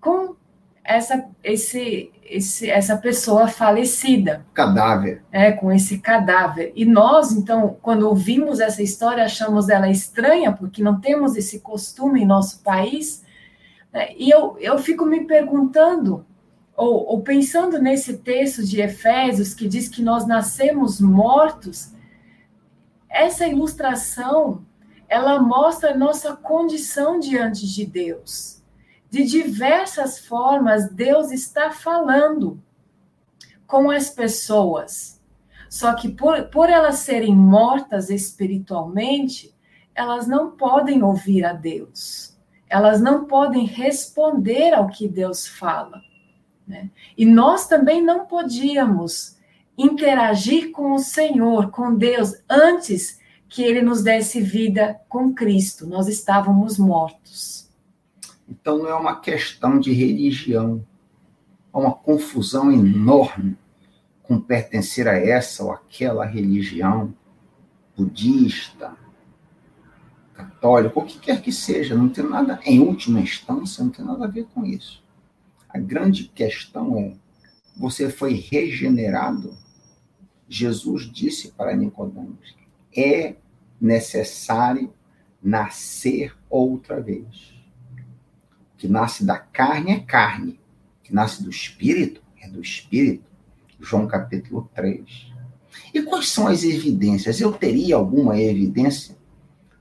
com 0.00 0.36
essa, 0.84 1.28
esse, 1.44 2.10
esse, 2.24 2.70
essa 2.70 2.96
pessoa 2.96 3.46
falecida. 3.46 4.46
Cadáver. 4.54 5.22
É, 5.30 5.52
com 5.52 5.70
esse 5.70 5.98
cadáver. 5.98 6.72
E 6.74 6.84
nós, 6.84 7.32
então, 7.32 7.76
quando 7.82 8.08
ouvimos 8.08 8.58
essa 8.58 8.82
história, 8.82 9.24
achamos 9.24 9.68
ela 9.68 9.90
estranha, 9.90 10.52
porque 10.52 10.82
não 10.82 10.98
temos 10.98 11.36
esse 11.36 11.60
costume 11.60 12.22
em 12.22 12.26
nosso 12.26 12.62
país. 12.62 13.22
Né? 13.92 14.14
E 14.16 14.30
eu, 14.30 14.56
eu 14.58 14.78
fico 14.78 15.04
me 15.04 15.26
perguntando 15.26 16.24
ou, 16.78 17.04
ou 17.06 17.22
pensando 17.22 17.78
nesse 17.80 18.18
texto 18.18 18.64
de 18.64 18.80
Efésios 18.80 19.52
que 19.52 19.66
diz 19.66 19.88
que 19.88 20.00
nós 20.00 20.26
nascemos 20.26 21.00
mortos, 21.00 21.92
essa 23.10 23.46
ilustração 23.46 24.64
ela 25.08 25.40
mostra 25.40 25.96
nossa 25.96 26.36
condição 26.36 27.18
diante 27.18 27.66
de 27.66 27.84
Deus. 27.84 28.57
De 29.10 29.24
diversas 29.24 30.18
formas, 30.18 30.90
Deus 30.90 31.30
está 31.30 31.70
falando 31.70 32.60
com 33.66 33.90
as 33.90 34.10
pessoas. 34.10 35.20
Só 35.68 35.94
que 35.94 36.08
por, 36.08 36.44
por 36.44 36.68
elas 36.68 36.96
serem 36.96 37.34
mortas 37.34 38.10
espiritualmente, 38.10 39.54
elas 39.94 40.26
não 40.26 40.52
podem 40.52 41.02
ouvir 41.02 41.44
a 41.44 41.52
Deus. 41.52 42.36
Elas 42.68 43.00
não 43.00 43.24
podem 43.24 43.64
responder 43.64 44.74
ao 44.74 44.88
que 44.88 45.08
Deus 45.08 45.46
fala. 45.46 46.02
Né? 46.66 46.90
E 47.16 47.24
nós 47.24 47.66
também 47.66 48.02
não 48.02 48.26
podíamos 48.26 49.38
interagir 49.76 50.70
com 50.70 50.92
o 50.92 50.98
Senhor, 50.98 51.70
com 51.70 51.94
Deus, 51.94 52.34
antes 52.48 53.18
que 53.48 53.62
ele 53.62 53.80
nos 53.80 54.02
desse 54.02 54.40
vida 54.40 55.00
com 55.08 55.32
Cristo. 55.32 55.86
Nós 55.86 56.08
estávamos 56.08 56.78
mortos. 56.78 57.57
Então 58.68 58.80
não 58.80 58.90
é 58.90 58.94
uma 58.94 59.18
questão 59.18 59.80
de 59.80 59.94
religião, 59.94 60.86
há 61.72 61.78
uma 61.78 61.94
confusão 61.94 62.70
enorme 62.70 63.56
com 64.22 64.38
pertencer 64.38 65.08
a 65.08 65.14
essa 65.14 65.64
ou 65.64 65.72
aquela 65.72 66.26
religião 66.26 67.14
budista, 67.96 68.94
católica, 70.34 70.98
o 70.98 71.06
que 71.06 71.18
quer 71.18 71.40
que 71.40 71.50
seja, 71.50 71.94
não 71.94 72.10
tem 72.10 72.28
nada, 72.28 72.60
em 72.62 72.78
última 72.78 73.20
instância, 73.20 73.82
não 73.82 73.90
tem 73.90 74.04
nada 74.04 74.26
a 74.26 74.28
ver 74.28 74.46
com 74.52 74.66
isso. 74.66 75.02
A 75.66 75.78
grande 75.78 76.24
questão 76.24 76.98
é: 76.98 77.14
você 77.74 78.10
foi 78.10 78.34
regenerado? 78.34 79.56
Jesus 80.46 81.10
disse 81.10 81.52
para 81.52 81.74
Nicodemos: 81.74 82.54
é 82.94 83.34
necessário 83.80 84.92
nascer 85.42 86.36
outra 86.50 87.00
vez. 87.00 87.57
O 88.78 88.80
que 88.80 88.86
nasce 88.86 89.24
da 89.24 89.36
carne 89.36 89.90
é 89.90 89.98
carne, 89.98 90.52
o 91.00 91.02
que 91.02 91.12
nasce 91.12 91.42
do 91.42 91.50
espírito 91.50 92.22
é 92.40 92.48
do 92.48 92.60
Espírito. 92.60 93.24
João 93.80 94.06
capítulo 94.06 94.70
3. 94.72 95.32
E 95.92 96.00
quais 96.00 96.28
são 96.28 96.46
as 96.46 96.62
evidências? 96.62 97.40
Eu 97.40 97.50
teria 97.50 97.96
alguma 97.96 98.40
evidência 98.40 99.16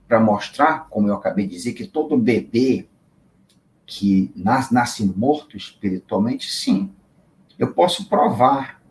para 0.08 0.20
mostrar, 0.20 0.88
como 0.90 1.08
eu 1.08 1.14
acabei 1.14 1.46
de 1.46 1.54
dizer, 1.54 1.74
que 1.74 1.86
todo 1.86 2.18
bebê 2.18 2.88
que 3.86 4.32
nasce, 4.36 4.74
nasce 4.74 5.06
morto 5.06 5.56
espiritualmente, 5.56 6.52
sim. 6.52 6.92
Eu 7.60 7.76
posso 7.76 8.10
provar 8.10 8.82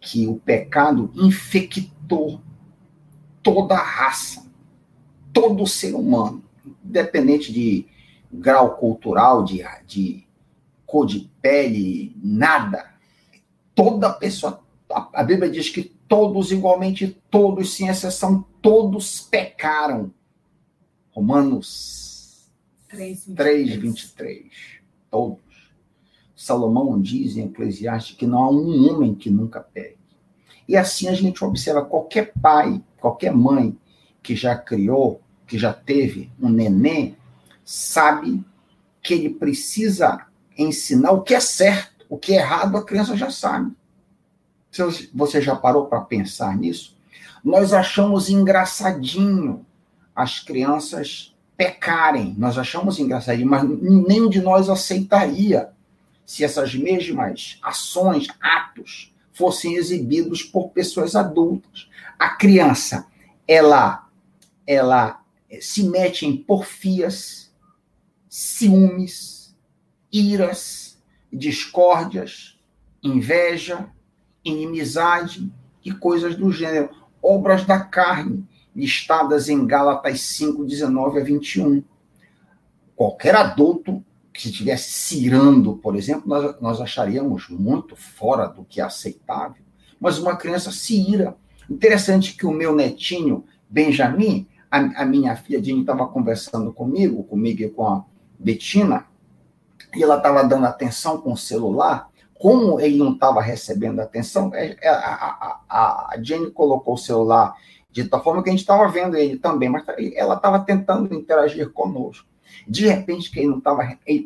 que 0.00 0.24
o 0.28 0.36
pecado 0.36 1.10
infectou 1.16 2.40
toda 3.42 3.74
a 3.74 3.82
raça, 3.82 4.46
todo 5.32 5.66
ser 5.66 5.96
humano, 5.96 6.44
independente 6.84 7.52
de 7.52 7.97
grau 8.32 8.76
cultural, 8.76 9.44
de, 9.44 9.64
de 9.86 10.26
cor 10.86 11.06
de 11.06 11.30
pele, 11.40 12.16
nada. 12.22 12.94
Toda 13.74 14.12
pessoa. 14.12 14.62
A, 14.90 15.22
Bíblia 15.22 15.50
diz 15.50 15.68
que 15.68 15.82
todos, 15.82 16.50
igualmente, 16.50 17.20
todos, 17.30 17.74
sem 17.74 17.88
exceção, 17.88 18.44
todos 18.62 19.20
pecaram. 19.20 20.12
Romanos 21.10 22.50
3, 22.88 23.26
23. 23.26 23.36
3, 23.36 23.82
23. 23.82 24.52
Todos. 25.10 25.40
Salomão 26.34 27.00
diz 27.00 27.36
em 27.36 27.46
Eclesiastes 27.46 28.16
que 28.16 28.26
não 28.26 28.42
há 28.42 28.50
um 28.50 28.88
homem 28.88 29.14
que 29.14 29.28
nunca 29.28 29.60
pegue. 29.60 29.98
E 30.68 30.76
assim 30.76 31.08
a 31.08 31.14
gente 31.14 31.44
observa 31.44 31.84
qualquer 31.84 32.32
pai, 32.40 32.82
qualquer 33.00 33.32
mãe 33.32 33.76
que 34.22 34.36
já 34.36 34.56
criou, 34.56 35.20
que 35.46 35.58
já 35.58 35.72
teve 35.72 36.30
um 36.40 36.48
neném, 36.48 37.16
sabe 37.70 38.42
que 39.02 39.12
ele 39.12 39.28
precisa 39.28 40.24
ensinar 40.56 41.12
o 41.12 41.20
que 41.20 41.34
é 41.34 41.40
certo, 41.40 42.06
o 42.08 42.16
que 42.16 42.32
é 42.32 42.36
errado, 42.36 42.78
a 42.78 42.82
criança 42.82 43.14
já 43.14 43.30
sabe. 43.30 43.76
Você 45.14 45.42
já 45.42 45.54
parou 45.54 45.84
para 45.84 46.00
pensar 46.00 46.56
nisso? 46.56 46.96
Nós 47.44 47.74
achamos 47.74 48.30
engraçadinho 48.30 49.66
as 50.16 50.40
crianças 50.40 51.36
pecarem, 51.58 52.34
nós 52.38 52.56
achamos 52.56 52.98
engraçadinho, 52.98 53.50
mas 53.50 53.62
nenhum 53.62 54.30
de 54.30 54.40
nós 54.40 54.70
aceitaria 54.70 55.68
se 56.24 56.44
essas 56.44 56.74
mesmas 56.74 57.58
ações, 57.62 58.28
atos, 58.40 59.12
fossem 59.34 59.74
exibidos 59.74 60.42
por 60.42 60.70
pessoas 60.70 61.14
adultas. 61.14 61.86
A 62.18 62.30
criança, 62.30 63.06
ela, 63.46 64.08
ela 64.66 65.20
se 65.60 65.82
mete 65.82 66.24
em 66.24 66.34
porfias, 66.34 67.47
ciúmes, 68.38 69.52
iras, 70.12 70.96
discórdias, 71.32 72.56
inveja, 73.02 73.90
inimizade 74.44 75.52
e 75.84 75.90
coisas 75.90 76.36
do 76.36 76.52
gênero, 76.52 76.88
obras 77.20 77.64
da 77.66 77.80
carne, 77.80 78.46
listadas 78.76 79.48
em 79.48 79.66
Gálatas 79.66 80.20
5, 80.20 80.64
19 80.64 81.20
a 81.20 81.24
21. 81.24 81.82
Qualquer 82.94 83.34
adulto 83.34 84.04
que 84.32 84.48
estivesse 84.48 84.92
cirando, 84.92 85.74
por 85.74 85.96
exemplo, 85.96 86.28
nós, 86.28 86.60
nós 86.60 86.80
acharíamos 86.80 87.48
muito 87.48 87.96
fora 87.96 88.46
do 88.46 88.64
que 88.64 88.80
é 88.80 88.84
aceitável. 88.84 89.64
Mas 90.00 90.16
uma 90.16 90.36
criança 90.36 90.70
se 90.70 90.94
ira. 91.10 91.36
Interessante 91.68 92.36
que 92.36 92.46
o 92.46 92.52
meu 92.52 92.72
netinho, 92.72 93.44
Benjamin, 93.68 94.46
a, 94.70 95.02
a 95.02 95.04
minha 95.04 95.34
filha 95.34 95.60
Dini 95.60 95.80
estava 95.80 96.06
conversando 96.06 96.72
comigo, 96.72 97.24
comigo 97.24 97.62
e 97.62 97.68
com 97.68 97.84
a 97.84 98.04
Betina, 98.38 99.06
e 99.94 100.02
ela 100.02 100.16
estava 100.16 100.44
dando 100.44 100.66
atenção 100.66 101.20
com 101.20 101.32
o 101.32 101.36
celular. 101.36 102.08
Como 102.34 102.78
ele 102.78 102.98
não 102.98 103.12
estava 103.12 103.40
recebendo 103.40 104.00
atenção, 104.00 104.54
é, 104.54 104.76
é, 104.80 104.88
a, 104.88 105.60
a, 105.68 106.12
a, 106.12 106.22
Jenny 106.22 106.50
colocou 106.52 106.94
o 106.94 106.98
celular 106.98 107.54
de 107.90 108.04
tal 108.04 108.22
forma 108.22 108.42
que 108.42 108.48
a 108.48 108.52
gente 108.52 108.60
estava 108.60 108.86
vendo 108.88 109.16
ele 109.16 109.38
também, 109.38 109.68
mas 109.68 109.84
ela 110.14 110.34
estava 110.34 110.60
tentando 110.60 111.12
interagir 111.12 111.70
conosco. 111.70 112.28
De 112.66 112.86
repente, 112.86 113.30
que 113.30 113.40
ele 113.40 113.48
não 113.48 113.58
estava, 113.58 113.82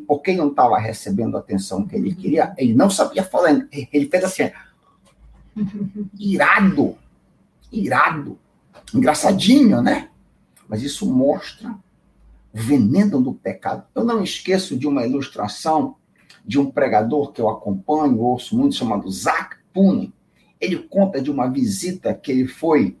porque 0.07 0.31
ele 0.31 0.39
não 0.39 0.49
estava 0.49 0.77
recebendo 0.77 1.35
a 1.35 1.39
atenção 1.39 1.87
que 1.87 1.95
ele 1.95 2.13
queria, 2.13 2.53
ele 2.57 2.73
não 2.73 2.89
sabia 2.89 3.23
falar. 3.23 3.67
Ele 3.71 4.09
fez 4.09 4.23
assim, 4.23 4.51
irado, 6.19 6.95
irado, 7.71 8.37
engraçadinho, 8.93 9.81
né? 9.81 10.09
Mas 10.67 10.83
isso 10.83 11.11
mostra 11.11 11.75
veneno 12.53 13.19
do 13.19 13.33
pecado. 13.33 13.85
Eu 13.95 14.03
não 14.03 14.23
esqueço 14.23 14.77
de 14.77 14.87
uma 14.87 15.05
ilustração 15.05 15.95
de 16.45 16.59
um 16.59 16.69
pregador 16.69 17.31
que 17.31 17.41
eu 17.41 17.49
acompanho, 17.49 18.19
ouço 18.19 18.55
muito, 18.55 18.75
chamado 18.75 19.09
Zach 19.09 19.55
Pune. 19.73 20.13
Ele 20.61 20.77
conta 20.77 21.21
de 21.21 21.31
uma 21.31 21.47
visita 21.47 22.13
que 22.13 22.31
ele 22.31 22.47
foi 22.47 22.95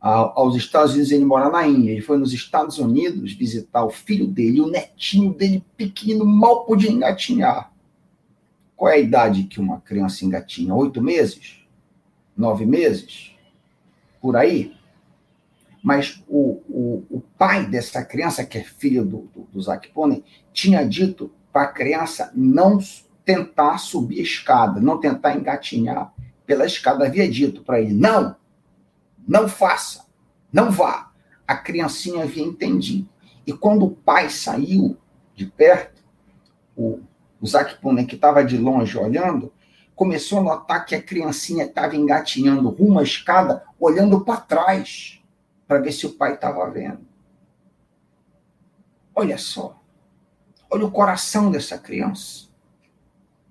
aos 0.00 0.56
Estados 0.56 0.92
Unidos, 0.94 1.12
ele 1.12 1.24
mora 1.24 1.50
na 1.50 1.66
Índia. 1.66 1.92
Ele 1.92 2.00
foi 2.00 2.18
nos 2.18 2.32
Estados 2.32 2.78
Unidos 2.78 3.32
visitar 3.32 3.84
o 3.84 3.90
filho 3.90 4.26
dele, 4.26 4.60
o 4.60 4.66
netinho 4.66 5.32
dele 5.32 5.64
pequeno, 5.76 6.24
mal 6.24 6.64
podia 6.64 6.90
engatinhar. 6.90 7.70
Qual 8.74 8.90
é 8.90 8.94
a 8.94 8.98
idade 8.98 9.44
que 9.44 9.60
uma 9.60 9.80
criança 9.80 10.24
engatinha? 10.24 10.74
Oito 10.74 11.02
meses? 11.02 11.58
Nove 12.34 12.64
meses? 12.64 13.32
Por 14.20 14.36
aí? 14.36 14.74
Mas 15.82 16.22
o, 16.28 16.60
o, 16.68 17.06
o 17.10 17.20
pai 17.38 17.66
dessa 17.66 18.04
criança, 18.04 18.44
que 18.44 18.58
é 18.58 18.62
filho 18.62 19.04
do, 19.04 19.30
do, 19.34 19.48
do 19.52 19.62
Zac 19.62 19.90
tinha 20.52 20.86
dito 20.86 21.32
para 21.52 21.62
a 21.62 21.72
criança 21.72 22.30
não 22.34 22.78
tentar 23.24 23.78
subir 23.78 24.20
a 24.20 24.22
escada, 24.22 24.80
não 24.80 24.98
tentar 24.98 25.36
engatinhar 25.36 26.12
pela 26.46 26.66
escada. 26.66 27.06
Havia 27.06 27.28
dito 27.30 27.62
para 27.62 27.80
ele: 27.80 27.94
não, 27.94 28.36
não 29.26 29.48
faça, 29.48 30.04
não 30.52 30.70
vá. 30.70 31.10
A 31.46 31.56
criancinha 31.56 32.24
havia 32.24 32.44
entendido. 32.44 33.08
E 33.46 33.52
quando 33.52 33.84
o 33.84 33.90
pai 33.90 34.28
saiu 34.28 34.96
de 35.34 35.46
perto, 35.46 36.02
o, 36.76 37.00
o 37.40 37.46
Zac 37.46 37.78
que 38.06 38.14
estava 38.14 38.44
de 38.44 38.56
longe 38.56 38.96
olhando, 38.96 39.52
começou 39.94 40.38
a 40.38 40.42
notar 40.42 40.86
que 40.86 40.94
a 40.94 41.02
criancinha 41.02 41.64
estava 41.64 41.96
engatinhando 41.96 42.68
rumo 42.68 42.98
à 42.98 43.02
escada, 43.02 43.64
olhando 43.78 44.20
para 44.20 44.40
trás, 44.40 45.19
para 45.70 45.78
ver 45.78 45.92
se 45.92 46.04
o 46.04 46.14
pai 46.14 46.34
estava 46.34 46.68
vendo. 46.68 46.98
Olha 49.14 49.38
só. 49.38 49.80
Olha 50.68 50.84
o 50.84 50.90
coração 50.90 51.48
dessa 51.48 51.78
criança. 51.78 52.48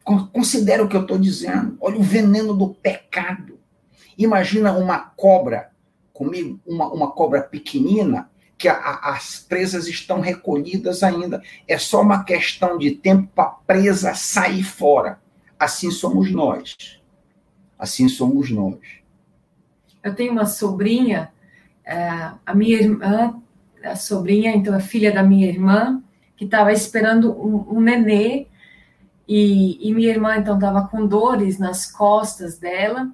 Considera 0.04 0.84
o 0.84 0.90
que 0.90 0.98
eu 0.98 1.04
estou 1.04 1.18
dizendo. 1.18 1.78
Olha 1.80 1.98
o 1.98 2.04
veneno 2.04 2.54
do 2.54 2.74
pecado. 2.74 3.58
Imagina 4.18 4.74
uma 4.74 5.00
cobra, 5.00 5.72
comigo, 6.12 6.60
uma, 6.68 6.92
uma 6.92 7.10
cobra 7.10 7.42
pequenina, 7.42 8.30
que 8.58 8.68
a, 8.68 8.74
a, 8.76 9.12
as 9.12 9.40
presas 9.40 9.88
estão 9.88 10.20
recolhidas 10.20 11.04
ainda. 11.04 11.42
É 11.66 11.78
só 11.78 12.02
uma 12.02 12.26
questão 12.26 12.78
de 12.78 12.92
tempo 12.92 13.30
para 13.34 13.46
a 13.46 13.52
presa 13.52 14.14
sair 14.14 14.64
fora. 14.64 15.22
Assim 15.58 15.90
somos 15.90 16.30
nós. 16.34 17.02
Assim 17.78 18.10
somos 18.10 18.52
nós. 18.52 18.78
Eu 20.04 20.14
tenho 20.14 20.34
uma 20.34 20.46
sobrinha, 20.46 21.32
a 21.86 22.54
minha 22.54 22.78
irmã, 22.78 23.42
a 23.84 23.96
sobrinha, 23.96 24.52
então 24.52 24.76
a 24.76 24.80
filha 24.80 25.12
da 25.12 25.24
minha 25.24 25.48
irmã, 25.48 26.02
que 26.36 26.46
estava 26.46 26.72
esperando 26.72 27.32
um, 27.32 27.78
um 27.78 27.82
nenê, 27.82 28.48
e, 29.28 29.88
e 29.88 29.94
minha 29.94 30.10
irmã 30.10 30.38
então 30.38 30.56
estava 30.56 30.88
com 30.88 31.06
dores 31.06 31.60
nas 31.60 31.90
costas 31.90 32.58
dela, 32.58 33.10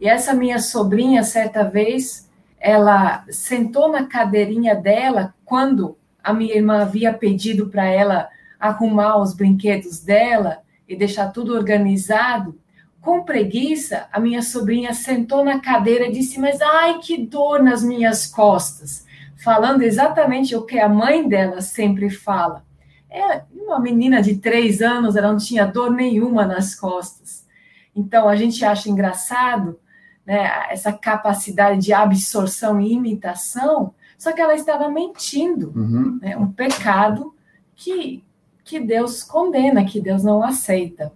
e 0.00 0.08
essa 0.08 0.34
minha 0.34 0.58
sobrinha, 0.58 1.22
certa 1.22 1.64
vez, 1.64 2.28
ela 2.58 3.24
sentou 3.30 3.90
na 3.90 4.06
cadeirinha 4.06 4.74
dela 4.74 5.34
quando 5.44 5.96
a 6.22 6.32
minha 6.32 6.54
irmã 6.54 6.82
havia 6.82 7.12
pedido 7.12 7.68
para 7.68 7.84
ela 7.84 8.28
arrumar 8.58 9.18
os 9.18 9.34
brinquedos 9.34 10.00
dela 10.00 10.62
e 10.88 10.96
deixar 10.96 11.30
tudo 11.30 11.54
organizado. 11.54 12.58
Com 13.04 13.22
preguiça, 13.22 14.08
a 14.10 14.18
minha 14.18 14.40
sobrinha 14.40 14.94
sentou 14.94 15.44
na 15.44 15.60
cadeira 15.60 16.06
e 16.06 16.12
disse: 16.12 16.40
Mas 16.40 16.58
ai, 16.62 17.00
que 17.00 17.18
dor 17.18 17.62
nas 17.62 17.84
minhas 17.84 18.26
costas. 18.26 19.04
Falando 19.36 19.82
exatamente 19.82 20.56
o 20.56 20.64
que 20.64 20.78
a 20.78 20.88
mãe 20.88 21.28
dela 21.28 21.60
sempre 21.60 22.08
fala. 22.08 22.64
É 23.10 23.42
uma 23.54 23.78
menina 23.78 24.22
de 24.22 24.38
três 24.38 24.80
anos, 24.80 25.16
ela 25.16 25.30
não 25.30 25.38
tinha 25.38 25.66
dor 25.66 25.90
nenhuma 25.90 26.46
nas 26.46 26.74
costas. 26.74 27.46
Então 27.94 28.26
a 28.26 28.36
gente 28.36 28.64
acha 28.64 28.88
engraçado 28.88 29.78
né, 30.24 30.50
essa 30.70 30.90
capacidade 30.90 31.82
de 31.82 31.92
absorção 31.92 32.80
e 32.80 32.94
imitação, 32.94 33.92
só 34.16 34.32
que 34.32 34.40
ela 34.40 34.54
estava 34.54 34.88
mentindo, 34.88 35.74
uhum. 35.76 36.18
né, 36.22 36.38
um 36.38 36.50
pecado 36.50 37.34
que, 37.76 38.24
que 38.64 38.80
Deus 38.80 39.22
condena, 39.22 39.84
que 39.84 40.00
Deus 40.00 40.24
não 40.24 40.42
aceita. 40.42 41.12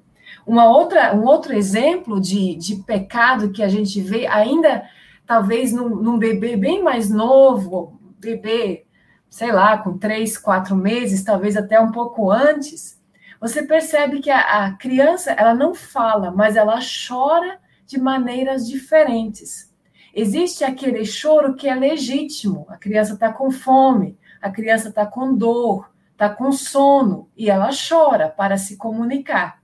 Uma 0.49 0.65
outra, 0.67 1.15
um 1.15 1.27
outro 1.27 1.55
exemplo 1.55 2.19
de, 2.19 2.55
de 2.55 2.77
pecado 2.77 3.53
que 3.53 3.63
a 3.63 3.69
gente 3.69 4.01
vê 4.01 4.27
ainda, 4.27 4.83
talvez 5.27 5.75
num, 5.75 5.91
num 5.91 6.19
bebê 6.19 6.57
bem 6.57 6.83
mais 6.83 7.11
novo, 7.11 8.01
bebê, 8.19 8.87
sei 9.29 9.53
lá, 9.53 9.77
com 9.77 9.99
três, 9.99 10.39
quatro 10.39 10.75
meses, 10.75 11.23
talvez 11.23 11.55
até 11.55 11.79
um 11.79 11.93
pouco 11.93 12.31
antes, 12.31 12.99
você 13.39 13.63
percebe 13.63 14.21
que 14.21 14.31
a, 14.31 14.65
a 14.65 14.73
criança 14.73 15.33
ela 15.33 15.53
não 15.53 15.75
fala, 15.75 16.31
mas 16.31 16.57
ela 16.57 16.79
chora 16.81 17.61
de 17.87 18.01
maneiras 18.01 18.67
diferentes. 18.67 19.71
Existe 20.15 20.65
aquele 20.65 21.05
choro 21.05 21.57
que 21.57 21.69
é 21.69 21.75
legítimo. 21.75 22.65
A 22.71 22.79
criança 22.79 23.13
está 23.13 23.31
com 23.31 23.51
fome, 23.51 24.19
a 24.41 24.49
criança 24.49 24.89
está 24.89 25.05
com 25.05 25.35
dor, 25.35 25.91
está 26.13 26.31
com 26.31 26.51
sono 26.53 27.29
e 27.37 27.51
ela 27.51 27.69
chora 27.69 28.31
para 28.31 28.57
se 28.57 28.79
comunicar. 28.79 29.58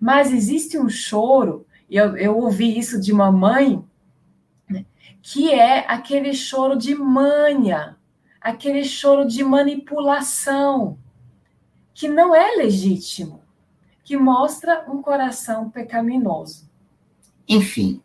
Mas 0.00 0.32
existe 0.32 0.78
um 0.78 0.88
choro, 0.88 1.66
eu, 1.90 2.16
eu 2.16 2.36
ouvi 2.36 2.78
isso 2.78 3.00
de 3.00 3.12
uma 3.12 3.32
mãe, 3.32 3.84
né, 4.68 4.84
que 5.22 5.52
é 5.52 5.84
aquele 5.90 6.34
choro 6.34 6.76
de 6.76 6.94
manha, 6.94 7.96
aquele 8.40 8.84
choro 8.84 9.26
de 9.26 9.42
manipulação 9.42 10.98
que 11.92 12.08
não 12.08 12.34
é 12.34 12.54
legítimo, 12.56 13.42
que 14.04 14.16
mostra 14.16 14.84
um 14.88 15.02
coração 15.02 15.68
pecaminoso. 15.68 16.70
Enfim, 17.48 18.00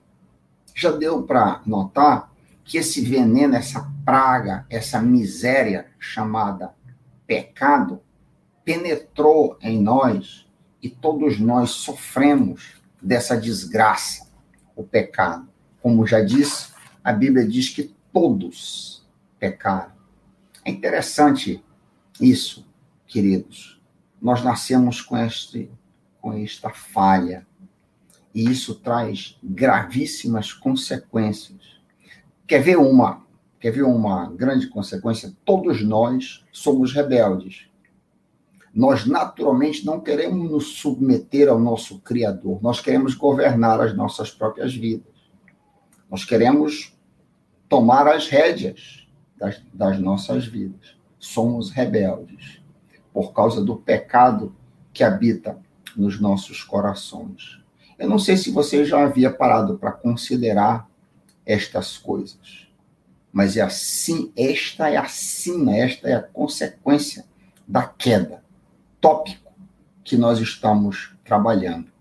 já 0.73 0.91
deu 0.91 1.23
para 1.23 1.61
notar 1.65 2.33
que 2.63 2.77
esse 2.77 3.01
veneno, 3.01 3.55
essa 3.55 3.87
praga, 4.03 4.65
essa 4.69 4.99
miséria 4.99 5.87
chamada 5.99 6.73
pecado, 7.27 8.01
penetrou 8.65 9.57
em 9.61 9.81
nós 9.81 10.47
e 10.83 10.89
todos 10.89 11.39
nós 11.39 11.71
sofremos 11.71 12.75
dessa 13.01 13.35
desgraça, 13.35 14.27
o 14.75 14.83
pecado. 14.83 15.49
Como 15.81 16.05
já 16.05 16.21
disse, 16.21 16.73
a 17.03 17.11
Bíblia 17.11 17.47
diz 17.47 17.69
que 17.69 17.95
todos 18.11 19.03
pecaram. 19.39 19.93
É 20.63 20.69
interessante 20.69 21.63
isso, 22.19 22.67
queridos 23.07 23.73
nós 24.23 24.41
nascemos 24.41 25.01
com, 25.01 25.17
este, 25.17 25.69
com 26.21 26.31
esta 26.31 26.69
falha. 26.69 27.45
E 28.33 28.49
isso 28.49 28.73
traz 28.75 29.37
gravíssimas 29.43 30.53
consequências. 30.53 31.81
Quer 32.47 32.59
ver 32.59 32.77
uma? 32.77 33.27
Quer 33.59 33.71
ver 33.71 33.83
uma 33.83 34.31
grande 34.31 34.67
consequência? 34.67 35.35
Todos 35.43 35.83
nós 35.83 36.45
somos 36.53 36.93
rebeldes. 36.93 37.67
Nós 38.73 39.05
naturalmente 39.05 39.85
não 39.85 39.99
queremos 39.99 40.49
nos 40.49 40.77
submeter 40.77 41.47
ao 41.47 41.59
nosso 41.59 41.99
Criador. 41.99 42.59
Nós 42.61 42.81
queremos 42.81 43.13
governar 43.13 43.79
as 43.79 43.95
nossas 43.95 44.31
próprias 44.31 44.73
vidas. 44.73 45.13
Nós 46.09 46.25
queremos 46.25 46.97
tomar 47.69 48.07
as 48.07 48.27
rédeas 48.27 49.07
das, 49.37 49.61
das 49.71 49.99
nossas 49.99 50.45
vidas. 50.45 50.95
Somos 51.19 51.69
rebeldes 51.69 52.61
por 53.13 53.31
causa 53.31 53.63
do 53.63 53.75
pecado 53.75 54.55
que 54.91 55.03
habita 55.03 55.57
nos 55.95 56.19
nossos 56.19 56.63
corações. 56.63 57.59
Eu 57.97 58.09
não 58.09 58.17
sei 58.17 58.35
se 58.35 58.51
você 58.51 58.83
já 58.83 59.03
havia 59.03 59.31
parado 59.31 59.77
para 59.77 59.91
considerar 59.91 60.89
estas 61.45 61.97
coisas, 61.97 62.67
mas 63.31 63.55
é 63.55 63.61
assim, 63.61 64.31
esta 64.35 64.89
é 64.89 64.97
a 64.97 65.07
sina, 65.07 65.77
esta 65.77 66.09
é 66.09 66.15
a 66.15 66.21
consequência 66.21 67.25
da 67.67 67.83
queda, 67.83 68.42
tópico 69.03 69.51
que 70.01 70.15
nós 70.15 70.39
estamos 70.39 71.13
trabalhando. 71.25 71.91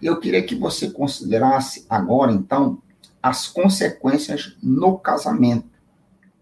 Eu 0.00 0.18
queria 0.18 0.42
que 0.42 0.54
você 0.54 0.90
considerasse 0.90 1.84
agora, 1.88 2.32
então, 2.32 2.82
as 3.22 3.46
consequências 3.46 4.56
no 4.62 4.98
casamento. 4.98 5.68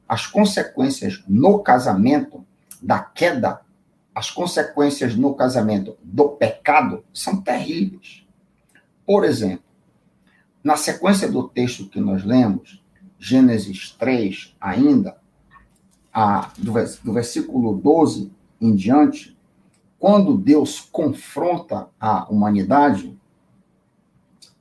As 0.09 0.27
consequências 0.27 1.25
no 1.27 1.59
casamento 1.59 2.47
da 2.81 3.01
queda 3.01 3.65
as 4.15 4.31
consequências 4.31 5.17
no 5.17 5.35
casamento 5.35 5.99
do 6.01 6.29
pecado 6.29 7.05
são 7.13 7.41
terríveis. 7.41 8.25
Por 9.05 9.25
exemplo, 9.25 9.65
na 10.63 10.77
sequência 10.77 11.31
do 11.31 11.49
texto 11.49 11.89
que 11.89 11.99
nós 11.99 12.23
lemos, 12.25 12.83
Gênesis 13.19 13.91
3 13.91 14.55
ainda, 14.61 15.17
a, 16.13 16.53
do, 16.57 16.73
do 17.03 17.13
versículo 17.13 17.75
12 17.75 18.31
em 18.61 18.75
diante, 18.75 19.34
quando 20.05 20.37
Deus 20.37 20.81
confronta 20.81 21.89
a 21.99 22.31
humanidade, 22.31 23.19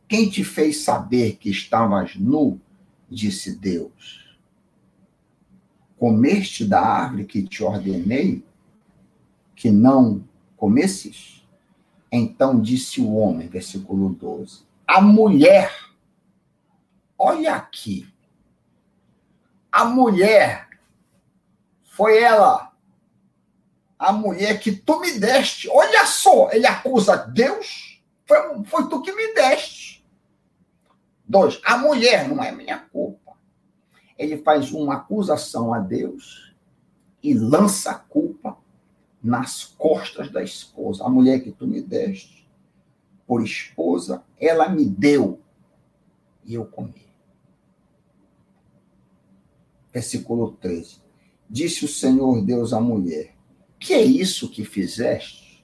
quem 0.07 0.29
te 0.29 0.41
fez 0.41 0.77
saber 0.77 1.35
que 1.35 1.49
estavas 1.49 2.15
nu? 2.15 2.61
Disse 3.09 3.53
Deus. 3.53 4.37
Comeste 5.97 6.63
da 6.63 6.79
árvore 6.79 7.25
que 7.25 7.43
te 7.43 7.61
ordenei? 7.61 8.41
que 9.53 9.69
não 9.69 10.23
comesses? 10.55 11.45
Então 12.09 12.61
disse 12.61 13.01
o 13.01 13.13
homem, 13.13 13.49
versículo 13.49 14.13
12: 14.13 14.63
A 14.87 15.01
mulher, 15.01 15.73
olha 17.17 17.55
aqui, 17.55 18.07
a 19.69 19.83
mulher, 19.83 20.69
foi 21.83 22.19
ela, 22.19 22.72
a 24.03 24.11
mulher 24.11 24.59
que 24.59 24.71
tu 24.71 24.99
me 24.99 25.17
deste. 25.17 25.69
Olha 25.69 26.05
só, 26.05 26.51
ele 26.51 26.67
acusa 26.67 27.15
Deus, 27.15 28.01
foi, 28.25 28.37
foi 28.65 28.89
tu 28.89 29.01
que 29.01 29.13
me 29.13 29.33
deste. 29.33 30.05
Dois, 31.25 31.61
a 31.63 31.77
mulher 31.77 32.27
não 32.27 32.43
é 32.43 32.51
minha 32.51 32.79
culpa. 32.79 33.37
Ele 34.17 34.37
faz 34.37 34.71
uma 34.73 34.95
acusação 34.95 35.73
a 35.73 35.79
Deus 35.79 36.53
e 37.23 37.33
lança 37.33 37.91
a 37.91 37.95
culpa 37.95 38.57
nas 39.23 39.63
costas 39.63 40.29
da 40.29 40.43
esposa. 40.43 41.05
A 41.05 41.09
mulher 41.09 41.39
que 41.41 41.51
tu 41.51 41.65
me 41.65 41.81
deste 41.81 42.45
por 43.25 43.41
esposa, 43.41 44.21
ela 44.37 44.67
me 44.67 44.85
deu 44.85 45.39
e 46.43 46.55
eu 46.55 46.65
comi. 46.65 47.07
Versículo 49.93 50.51
13. 50.59 51.01
Disse 51.49 51.85
o 51.85 51.87
Senhor 51.87 52.43
Deus 52.43 52.73
à 52.73 52.81
mulher: 52.81 53.32
Que 53.83 53.93
é 53.95 54.01
isso 54.01 54.49
que 54.49 54.63
fizeste? 54.63 55.61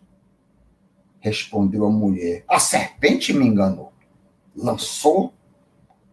Respondeu 1.21 1.86
a 1.86 1.89
mulher: 1.89 2.43
A 2.49 2.60
serpente 2.60 3.32
me 3.32 3.45
enganou. 3.45 3.93
Lançou 4.53 5.34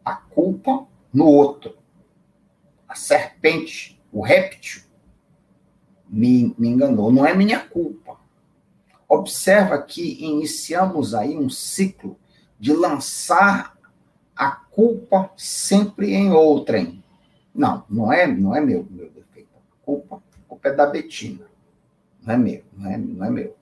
a 0.05 0.15
culpa 0.15 0.87
no 1.13 1.27
outro. 1.27 1.77
A 2.89 2.95
serpente, 2.95 4.01
o 4.13 4.23
réptil, 4.23 4.83
me, 6.09 6.55
me 6.57 6.69
enganou. 6.69 7.11
Não 7.11 7.27
é 7.27 7.35
minha 7.35 7.59
culpa. 7.59 8.21
Observa 9.09 9.83
que 9.83 10.25
iniciamos 10.25 11.13
aí 11.13 11.37
um 11.37 11.51
ciclo 11.51 12.17
de 12.57 12.73
lançar 12.73 13.77
a 14.37 14.53
culpa 14.53 15.33
sempre 15.37 16.15
em 16.15 16.31
outrem. 16.31 17.03
Não, 17.53 17.85
não 17.91 18.13
é, 18.13 18.29
não 18.29 18.55
é 18.55 18.61
meu, 18.61 18.87
meu 18.89 19.11
defeito. 19.11 19.51
A 19.57 19.85
culpa, 19.85 20.17
a 20.17 20.49
culpa 20.49 20.69
é 20.69 20.73
da 20.73 20.87
Betina. 20.87 21.56
Não 22.27 22.35
é 22.35 22.37
meu, 22.37 22.63
não 22.77 22.91
é, 22.91 22.99
não 22.99 23.25
é 23.25 23.31
meu. 23.31 23.57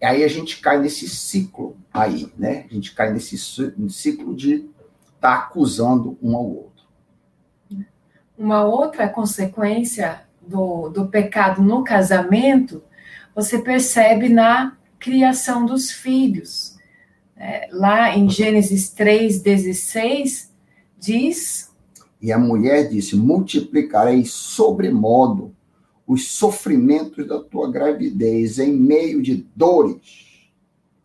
E 0.00 0.06
aí 0.06 0.24
a 0.24 0.28
gente 0.28 0.60
cai 0.60 0.80
nesse 0.80 1.06
ciclo 1.08 1.76
aí, 1.92 2.32
né? 2.38 2.66
A 2.70 2.74
gente 2.74 2.94
cai 2.94 3.12
nesse 3.12 3.36
ciclo 3.36 4.34
de 4.34 4.54
estar 4.54 4.70
tá 5.20 5.34
acusando 5.34 6.18
um 6.22 6.34
ao 6.34 6.46
outro. 6.46 6.84
Uma 8.36 8.64
outra 8.64 9.08
consequência 9.08 10.22
do, 10.40 10.88
do 10.88 11.06
pecado 11.06 11.62
no 11.62 11.84
casamento, 11.84 12.82
você 13.34 13.58
percebe 13.58 14.28
na 14.28 14.76
criação 14.98 15.66
dos 15.66 15.90
filhos. 15.90 16.76
É, 17.36 17.68
lá 17.70 18.16
em 18.16 18.28
Gênesis 18.28 18.94
3,16, 18.94 20.48
diz. 20.98 21.70
E 22.20 22.32
a 22.32 22.38
mulher 22.38 22.88
disse: 22.88 23.16
Multiplicarei 23.16 24.24
sobremodo 24.24 25.54
os 26.06 26.30
sofrimentos 26.32 27.26
da 27.26 27.40
tua 27.40 27.70
gravidez, 27.70 28.58
em 28.58 28.72
meio 28.72 29.22
de 29.22 29.46
dores 29.54 30.50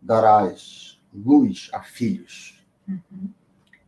darás 0.00 0.98
luz 1.12 1.68
a 1.72 1.82
filhos. 1.82 2.62
Uhum. 2.86 3.30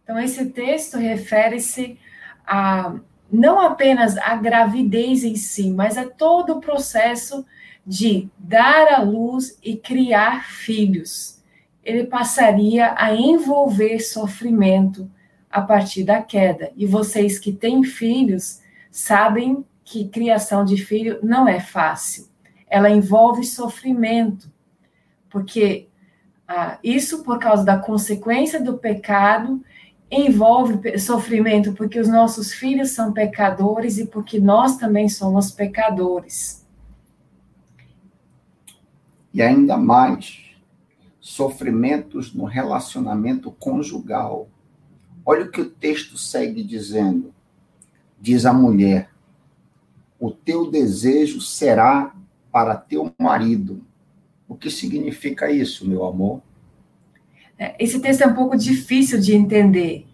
Então, 0.02 0.18
esse 0.18 0.46
texto 0.46 0.98
refere-se 0.98 1.98
a 2.46 2.96
não 3.30 3.58
apenas 3.58 4.18
a 4.18 4.36
gravidez 4.36 5.24
em 5.24 5.36
si, 5.36 5.70
mas 5.70 5.96
a 5.96 6.04
todo 6.04 6.54
o 6.54 6.60
processo 6.60 7.46
de 7.86 8.28
dar 8.38 8.88
à 8.88 9.02
luz 9.02 9.58
e 9.62 9.74
criar 9.74 10.44
filhos. 10.46 11.42
Ele 11.82 12.04
passaria 12.04 12.94
a 12.96 13.14
envolver 13.14 14.00
sofrimento 14.00 15.10
a 15.50 15.62
partir 15.62 16.04
da 16.04 16.20
queda. 16.20 16.70
E 16.76 16.86
vocês 16.86 17.38
que 17.38 17.52
têm 17.52 17.82
filhos 17.82 18.60
sabem 18.90 19.64
que 19.92 20.08
criação 20.08 20.64
de 20.64 20.78
filho 20.78 21.18
não 21.22 21.46
é 21.46 21.60
fácil. 21.60 22.26
Ela 22.66 22.88
envolve 22.88 23.44
sofrimento, 23.44 24.50
porque 25.28 25.86
ah, 26.48 26.78
isso 26.82 27.22
por 27.22 27.38
causa 27.38 27.62
da 27.62 27.76
consequência 27.76 28.58
do 28.62 28.78
pecado 28.78 29.62
envolve 30.10 30.98
sofrimento 30.98 31.74
porque 31.74 32.00
os 32.00 32.08
nossos 32.08 32.54
filhos 32.54 32.92
são 32.92 33.12
pecadores 33.12 33.98
e 33.98 34.06
porque 34.06 34.40
nós 34.40 34.78
também 34.78 35.10
somos 35.10 35.50
pecadores. 35.50 36.66
E 39.34 39.42
ainda 39.42 39.76
mais, 39.76 40.56
sofrimentos 41.20 42.32
no 42.32 42.44
relacionamento 42.44 43.50
conjugal. 43.50 44.48
Olha 45.24 45.44
o 45.44 45.50
que 45.50 45.60
o 45.60 45.70
texto 45.70 46.16
segue 46.16 46.62
dizendo. 46.62 47.34
Diz 48.18 48.46
a 48.46 48.52
mulher: 48.54 49.11
O 50.22 50.30
teu 50.30 50.70
desejo 50.70 51.40
será 51.40 52.14
para 52.52 52.76
teu 52.76 53.12
marido. 53.18 53.84
O 54.48 54.54
que 54.54 54.70
significa 54.70 55.50
isso, 55.50 55.84
meu 55.84 56.04
amor? 56.04 56.40
É, 57.58 57.74
esse 57.76 57.98
texto 57.98 58.22
é 58.22 58.28
um 58.28 58.34
pouco 58.34 58.56
difícil 58.56 59.18
de 59.18 59.34
entender. 59.34 60.06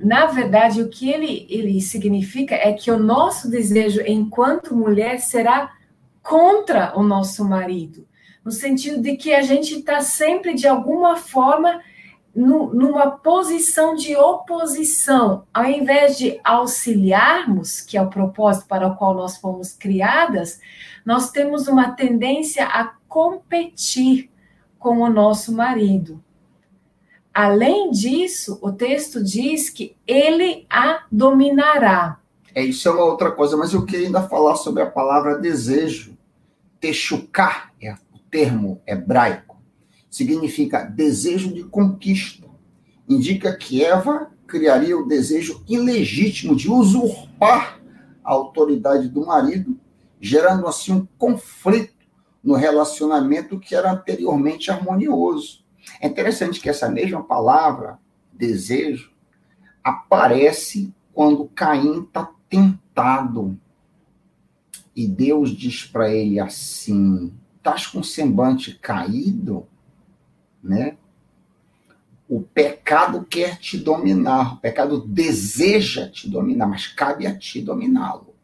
Na 0.00 0.24
verdade, 0.24 0.80
o 0.80 0.88
que 0.88 1.10
ele, 1.10 1.46
ele 1.50 1.82
significa 1.82 2.54
é 2.54 2.72
que 2.72 2.90
o 2.90 2.98
nosso 2.98 3.50
desejo 3.50 4.00
enquanto 4.06 4.74
mulher 4.74 5.18
será 5.20 5.76
contra 6.22 6.98
o 6.98 7.02
nosso 7.02 7.44
marido, 7.44 8.08
no 8.42 8.50
sentido 8.50 9.02
de 9.02 9.18
que 9.18 9.34
a 9.34 9.42
gente 9.42 9.74
está 9.74 10.00
sempre, 10.00 10.54
de 10.54 10.66
alguma 10.66 11.18
forma, 11.18 11.82
no, 12.36 12.72
numa 12.74 13.10
posição 13.10 13.94
de 13.94 14.14
oposição. 14.14 15.44
Ao 15.54 15.64
invés 15.64 16.18
de 16.18 16.38
auxiliarmos, 16.44 17.80
que 17.80 17.96
é 17.96 18.02
o 18.02 18.10
propósito 18.10 18.66
para 18.68 18.86
o 18.86 18.94
qual 18.94 19.14
nós 19.14 19.38
fomos 19.38 19.72
criadas, 19.72 20.60
nós 21.04 21.30
temos 21.30 21.66
uma 21.66 21.92
tendência 21.92 22.66
a 22.66 22.92
competir 23.08 24.30
com 24.78 25.00
o 25.00 25.08
nosso 25.08 25.52
marido. 25.52 26.22
Além 27.32 27.90
disso, 27.90 28.58
o 28.62 28.70
texto 28.70 29.22
diz 29.22 29.70
que 29.70 29.96
ele 30.06 30.66
a 30.70 31.04
dominará. 31.10 32.18
É, 32.54 32.62
isso 32.62 32.88
é 32.88 32.90
uma 32.90 33.04
outra 33.04 33.30
coisa, 33.30 33.56
mas 33.56 33.72
eu 33.72 33.84
queria 33.84 34.06
ainda 34.06 34.22
falar 34.22 34.56
sobre 34.56 34.82
a 34.82 34.90
palavra 34.90 35.38
desejo. 35.38 36.16
Techuká 36.80 37.70
é 37.80 37.92
o 37.92 38.18
termo 38.30 38.80
hebraico. 38.86 39.45
Significa 40.16 40.82
desejo 40.82 41.52
de 41.52 41.62
conquista. 41.62 42.48
Indica 43.06 43.54
que 43.54 43.84
Eva 43.84 44.30
criaria 44.46 44.96
o 44.96 45.06
desejo 45.06 45.62
ilegítimo 45.68 46.56
de 46.56 46.70
usurpar 46.70 47.78
a 48.24 48.32
autoridade 48.32 49.10
do 49.10 49.26
marido, 49.26 49.78
gerando 50.18 50.66
assim 50.66 50.92
um 50.92 51.06
conflito 51.18 52.06
no 52.42 52.54
relacionamento 52.54 53.60
que 53.60 53.74
era 53.74 53.92
anteriormente 53.92 54.70
harmonioso. 54.70 55.62
É 56.00 56.06
interessante 56.06 56.60
que 56.60 56.70
essa 56.70 56.88
mesma 56.88 57.22
palavra, 57.22 57.98
desejo, 58.32 59.12
aparece 59.84 60.94
quando 61.12 61.50
Caim 61.54 62.04
está 62.04 62.32
tentado. 62.48 63.60
E 64.96 65.06
Deus 65.06 65.50
diz 65.50 65.84
para 65.84 66.10
ele 66.10 66.40
assim: 66.40 67.34
estás 67.58 67.86
com 67.86 68.02
semblante 68.02 68.78
caído, 68.78 69.68
né? 70.66 70.96
O 72.28 72.40
pecado 72.40 73.24
quer 73.24 73.58
te 73.58 73.78
dominar, 73.78 74.54
o 74.54 74.56
pecado 74.56 75.00
deseja 75.06 76.08
te 76.08 76.28
dominar, 76.28 76.66
mas 76.66 76.88
cabe 76.88 77.26
a 77.26 77.38
ti 77.38 77.60
dominá-lo. 77.60 78.34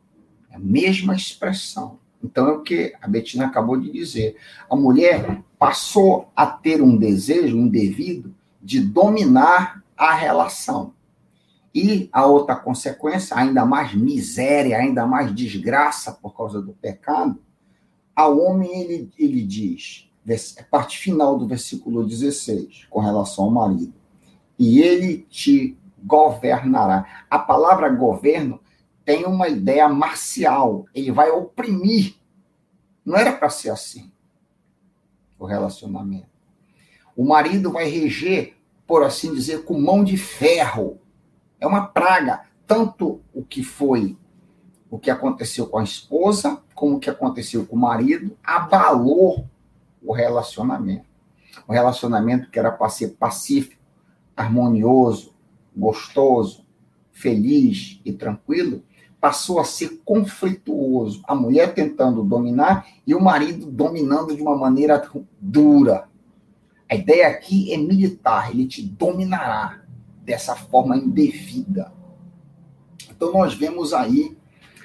É 0.50 0.56
a 0.56 0.58
mesma 0.58 1.14
expressão. 1.16 1.98
Então 2.22 2.46
é 2.46 2.52
o 2.52 2.62
que 2.62 2.94
a 3.02 3.08
Betina 3.08 3.46
acabou 3.46 3.76
de 3.76 3.90
dizer. 3.90 4.36
A 4.70 4.76
mulher 4.76 5.42
passou 5.58 6.30
a 6.36 6.46
ter 6.46 6.80
um 6.80 6.96
desejo 6.96 7.56
indevido 7.56 8.32
de 8.62 8.78
dominar 8.80 9.82
a 9.96 10.14
relação. 10.14 10.94
E 11.74 12.08
a 12.12 12.26
outra 12.26 12.54
consequência, 12.54 13.36
ainda 13.36 13.64
mais 13.64 13.94
miséria, 13.94 14.78
ainda 14.78 15.06
mais 15.06 15.34
desgraça 15.34 16.12
por 16.12 16.36
causa 16.36 16.60
do 16.60 16.72
pecado, 16.74 17.40
ao 18.14 18.38
homem 18.38 18.82
ele, 18.82 19.10
ele 19.18 19.42
diz, 19.42 20.08
parte 20.70 20.98
final 20.98 21.38
do 21.38 21.46
versículo 21.46 22.04
16, 22.06 22.86
com 22.88 23.00
relação 23.00 23.44
ao 23.44 23.50
marido, 23.50 23.92
e 24.58 24.80
ele 24.80 25.26
te 25.28 25.76
governará. 26.02 27.24
A 27.30 27.38
palavra 27.38 27.88
governo 27.88 28.60
tem 29.04 29.24
uma 29.24 29.48
ideia 29.48 29.88
marcial, 29.88 30.86
ele 30.94 31.10
vai 31.10 31.30
oprimir. 31.30 32.14
Não 33.04 33.16
era 33.16 33.32
para 33.32 33.50
ser 33.50 33.70
assim 33.70 34.10
o 35.38 35.44
relacionamento. 35.44 36.30
O 37.16 37.24
marido 37.24 37.72
vai 37.72 37.88
reger, 37.88 38.56
por 38.86 39.02
assim 39.02 39.34
dizer, 39.34 39.64
com 39.64 39.78
mão 39.78 40.04
de 40.04 40.16
ferro. 40.16 41.00
É 41.60 41.66
uma 41.66 41.86
praga, 41.86 42.42
tanto 42.66 43.20
o 43.34 43.44
que 43.44 43.62
foi 43.62 44.16
o 44.92 44.98
que 44.98 45.10
aconteceu 45.10 45.66
com 45.66 45.78
a 45.78 45.82
esposa, 45.82 46.62
como 46.74 46.96
o 46.96 47.00
que 47.00 47.08
aconteceu 47.08 47.64
com 47.64 47.74
o 47.74 47.78
marido, 47.78 48.36
abalou 48.44 49.48
o 50.04 50.12
relacionamento. 50.12 51.06
O 51.66 51.72
relacionamento 51.72 52.50
que 52.50 52.58
era 52.58 52.72
para 52.72 52.88
ser 52.88 53.10
pacífico, 53.18 53.82
harmonioso, 54.36 55.34
gostoso, 55.76 56.66
feliz 57.12 58.00
e 58.04 58.12
tranquilo, 58.12 58.82
passou 59.20 59.60
a 59.60 59.64
ser 59.64 60.00
conflituoso. 60.04 61.22
A 61.28 61.34
mulher 61.34 61.74
tentando 61.74 62.24
dominar 62.24 62.86
e 63.06 63.14
o 63.14 63.20
marido 63.20 63.70
dominando 63.70 64.34
de 64.34 64.42
uma 64.42 64.56
maneira 64.56 65.08
dura. 65.40 66.08
A 66.90 66.94
ideia 66.94 67.28
aqui 67.28 67.72
é 67.72 67.76
militar, 67.76 68.50
ele 68.50 68.66
te 68.66 68.82
dominará 68.82 69.80
dessa 70.24 70.56
forma 70.56 70.96
indevida. 70.96 71.92
Então, 73.10 73.32
nós 73.32 73.54
vemos 73.54 73.92
aí 73.92 74.36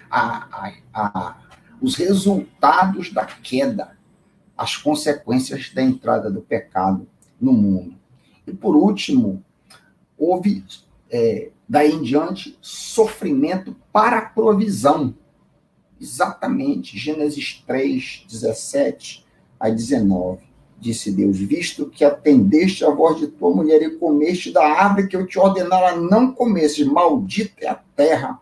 a, 0.10 0.48
a, 0.52 0.74
a, 0.94 1.38
os 1.82 1.96
resultados 1.96 3.12
da 3.12 3.26
queda, 3.26 3.97
as 4.58 4.76
consequências 4.76 5.72
da 5.74 5.82
entrada 5.82 6.32
do 6.32 6.42
pecado 6.42 7.08
no 7.40 7.54
mundo. 7.54 7.96
E, 8.46 8.52
por 8.52 8.76
último, 8.76 9.44
houve 10.18 10.64
é, 11.10 11.50
daí 11.68 11.92
em 11.92 12.02
diante, 12.02 12.58
sofrimento 12.62 13.76
para 13.92 14.22
provisão. 14.22 15.14
Exatamente, 16.00 16.98
Gênesis 16.98 17.64
3, 17.66 18.26
17 18.28 19.26
a 19.60 19.70
19. 19.70 20.42
Disse 20.80 21.12
Deus: 21.12 21.38
Visto 21.38 21.88
que 21.88 22.06
atendeste 22.06 22.86
a 22.86 22.90
voz 22.90 23.20
de 23.20 23.28
tua 23.28 23.54
mulher 23.54 23.82
e 23.82 23.98
comeste 23.98 24.52
da 24.52 24.64
árvore 24.64 25.08
que 25.08 25.16
eu 25.16 25.26
te 25.26 25.40
ordenara 25.40 25.96
não 25.96 26.32
comesses, 26.32 26.86
maldita 26.86 27.66
é 27.66 27.70
a 27.70 27.80
terra 27.96 28.40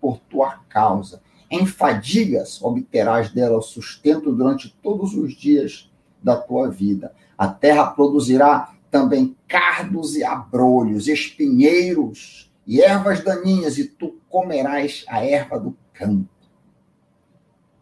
por 0.00 0.18
tua 0.18 0.60
causa. 0.68 1.22
Em 1.50 1.66
fadigas 1.66 2.62
obterás 2.62 3.30
dela 3.32 3.58
o 3.58 3.62
sustento 3.62 4.32
durante 4.32 4.70
todos 4.82 5.14
os 5.14 5.34
dias 5.34 5.90
da 6.22 6.36
tua 6.36 6.68
vida. 6.70 7.14
A 7.36 7.48
terra 7.48 7.86
produzirá 7.86 8.74
também 8.90 9.36
cardos 9.46 10.16
e 10.16 10.24
abrolhos, 10.24 11.08
espinheiros 11.08 12.52
e 12.66 12.82
ervas 12.82 13.24
daninhas, 13.24 13.78
e 13.78 13.84
tu 13.84 14.18
comerás 14.28 15.04
a 15.08 15.24
erva 15.24 15.58
do 15.58 15.76
campo. 15.92 16.28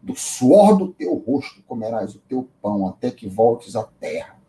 Do 0.01 0.15
suor 0.15 0.77
do 0.77 0.93
teu 0.93 1.15
rosto 1.15 1.61
comerás 1.63 2.15
o 2.15 2.19
teu 2.19 2.47
pão, 2.61 2.87
até 2.87 3.11
que 3.11 3.27
voltes 3.27 3.75
à 3.75 3.83
terra, 3.83 4.39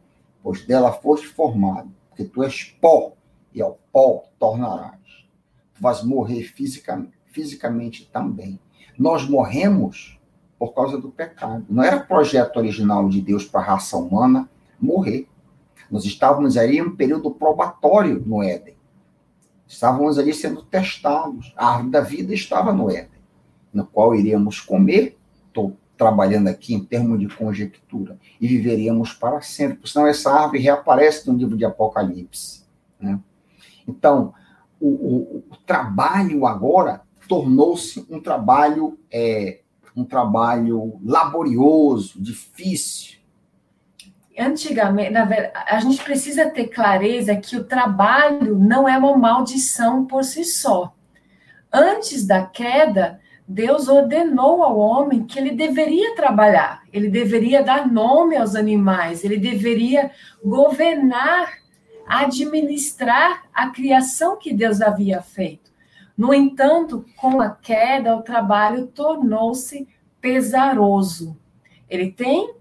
pois 0.43 0.65
dela 0.65 0.93
foste 0.93 1.27
formado, 1.27 1.91
porque 2.09 2.25
tu 2.25 2.45
és 2.45 2.65
pó, 2.81 3.15
e 3.53 3.61
ao 3.61 3.79
pó 3.91 4.25
tornarás. 4.39 5.27
Tu 5.75 5.83
vais 5.83 6.05
morrer 6.05 6.45
fisicamente, 6.45 7.19
fisicamente 7.27 8.09
também. 8.13 8.61
Nós 8.99 9.29
morremos 9.29 10.19
por 10.59 10.75
causa 10.75 10.99
do 10.99 11.09
pecado. 11.09 11.65
Não 11.71 11.85
era 11.85 12.01
projeto 12.01 12.57
original 12.57 13.09
de 13.09 13.21
Deus 13.21 13.45
para 13.45 13.61
a 13.61 13.65
raça 13.65 13.97
humana 13.97 14.49
morrer. 14.81 15.29
Nós 15.89 16.05
estávamos 16.05 16.57
aí 16.57 16.79
em 16.79 16.83
um 16.83 16.97
período 16.97 17.31
probatório 17.31 18.23
no 18.27 18.43
Éden. 18.43 18.77
Estávamos 19.67 20.19
ali 20.19 20.35
sendo 20.35 20.63
testados. 20.63 21.55
A 21.57 21.75
árvore 21.75 21.91
da 21.91 22.01
vida 22.01 22.35
estava 22.35 22.73
no 22.73 22.91
Éden, 22.91 23.21
no 23.73 23.87
qual 23.87 24.15
iríamos 24.15 24.61
comer. 24.61 25.17
Estou 25.47 25.77
trabalhando 25.97 26.49
aqui 26.49 26.75
em 26.75 26.85
termos 26.85 27.21
de 27.21 27.29
conjectura. 27.29 28.19
E 28.41 28.49
viveríamos 28.49 29.13
para 29.13 29.41
sempre. 29.41 29.77
Porque 29.77 29.91
senão 29.91 30.07
essa 30.07 30.33
árvore 30.33 30.59
reaparece 30.59 31.31
no 31.31 31.39
livro 31.39 31.57
de 31.57 31.65
Apocalipse. 31.65 32.65
Né? 33.01 33.19
Então, 33.87 34.35
o, 34.81 34.89
o, 34.89 35.45
o 35.51 35.57
trabalho 35.65 36.47
agora 36.47 37.03
tornou-se 37.29 38.07
um 38.11 38.21
trabalho 38.21 38.99
é, 39.13 39.61
um 39.97 40.05
trabalho 40.05 41.01
laborioso, 41.05 42.21
difícil, 42.23 43.19
antigamente, 44.39 45.11
na 45.11 45.25
verdade, 45.25 45.65
a 45.67 45.81
gente 45.81 46.03
precisa 46.03 46.49
ter 46.49 46.69
clareza 46.69 47.35
que 47.35 47.57
o 47.57 47.65
trabalho 47.65 48.57
não 48.57 48.89
é 48.89 48.97
uma 48.97 49.17
maldição 49.17 50.07
por 50.07 50.23
si 50.23 50.45
só. 50.45 50.95
Antes 51.73 52.25
da 52.25 52.47
queda, 52.47 53.21
Deus 53.47 53.89
ordenou 53.89 54.63
ao 54.63 54.79
homem 54.79 55.25
que 55.25 55.39
ele 55.39 55.51
deveria 55.51 56.15
trabalhar, 56.15 56.83
ele 56.93 57.09
deveria 57.09 57.63
dar 57.63 57.91
nome 57.91 58.37
aos 58.37 58.55
animais, 58.55 59.25
ele 59.25 59.39
deveria 59.39 60.11
governar, 60.45 61.51
administrar 62.07 63.43
a 63.53 63.71
criação 63.71 64.37
que 64.37 64.53
Deus 64.53 64.81
havia 64.81 65.21
feito. 65.21 65.68
No 66.19 66.35
entanto, 66.35 67.07
com 67.17 67.41
a 67.41 67.49
queda, 67.49 68.17
o 68.17 68.23
trabalho 68.23 68.89
tornou-se 68.89 69.87
pesaroso. 70.21 71.39
Ele 71.89 72.11
tem 72.11 72.55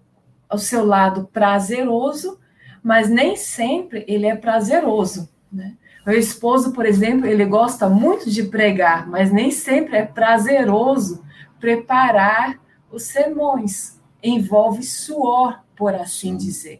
o 0.48 0.60
seu 0.60 0.86
lado 0.86 1.28
prazeroso, 1.34 2.40
mas 2.84 3.10
nem 3.10 3.36
sempre 3.36 4.06
ele 4.08 4.28
é 4.28 4.36
prazeroso. 4.36 5.28
Né? 5.52 5.76
O 6.06 6.12
esposo, 6.12 6.72
por 6.72 6.86
exemplo, 6.86 7.26
ele 7.26 7.46
gosta 7.46 7.90
muito 7.90 8.30
de 8.30 8.44
pregar, 8.44 9.08
mas 9.08 9.32
nem 9.32 9.50
sempre 9.50 9.98
é 9.98 10.06
prazeroso 10.06 11.26
preparar 11.60 12.60
os 12.92 13.04
sermões. 13.04 14.00
Envolve 14.22 14.84
suor, 14.84 15.64
por 15.76 15.96
assim 15.96 16.38
dizer. 16.38 16.80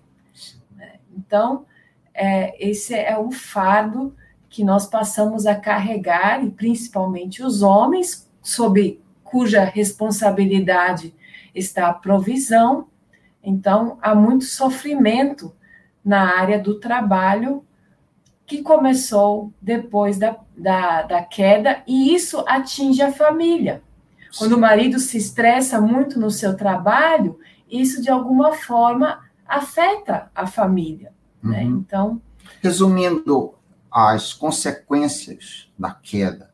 Né? 0.76 1.00
Então, 1.18 1.66
é, 2.14 2.56
esse 2.70 2.94
é 2.94 3.18
um 3.18 3.32
fardo 3.32 4.16
que 4.50 4.64
nós 4.64 4.88
passamos 4.88 5.46
a 5.46 5.56
carregar, 5.56 6.44
e 6.44 6.50
principalmente 6.50 7.44
os 7.44 7.62
homens, 7.62 8.30
sob 8.42 9.00
cuja 9.24 9.64
responsabilidade 9.64 11.14
está 11.54 11.88
a 11.88 11.94
provisão. 11.94 12.88
Então, 13.44 13.98
há 14.02 14.16
muito 14.16 14.46
sofrimento 14.46 15.54
na 16.04 16.38
área 16.40 16.58
do 16.58 16.80
trabalho 16.80 17.66
que 18.46 18.62
começou 18.62 19.52
depois 19.62 20.18
da, 20.18 20.38
da, 20.58 21.02
da 21.02 21.22
queda, 21.22 21.84
e 21.86 22.16
isso 22.16 22.44
atinge 22.48 23.02
a 23.02 23.12
família. 23.12 23.84
Quando 24.38 24.54
o 24.54 24.60
marido 24.60 25.00
se 25.00 25.18
estressa 25.18 25.82
muito 25.82 26.20
no 26.20 26.32
seu 26.32 26.56
trabalho, 26.56 27.40
isso 27.70 28.02
de 28.02 28.10
alguma 28.10 28.54
forma 28.54 29.20
afeta 29.46 30.32
a 30.34 30.48
família. 30.48 31.12
Né? 31.44 31.64
Uhum. 31.64 31.78
Então. 31.78 32.22
Resumindo 32.62 33.57
as 34.00 34.32
consequências 34.32 35.72
da 35.76 35.92
queda, 35.92 36.54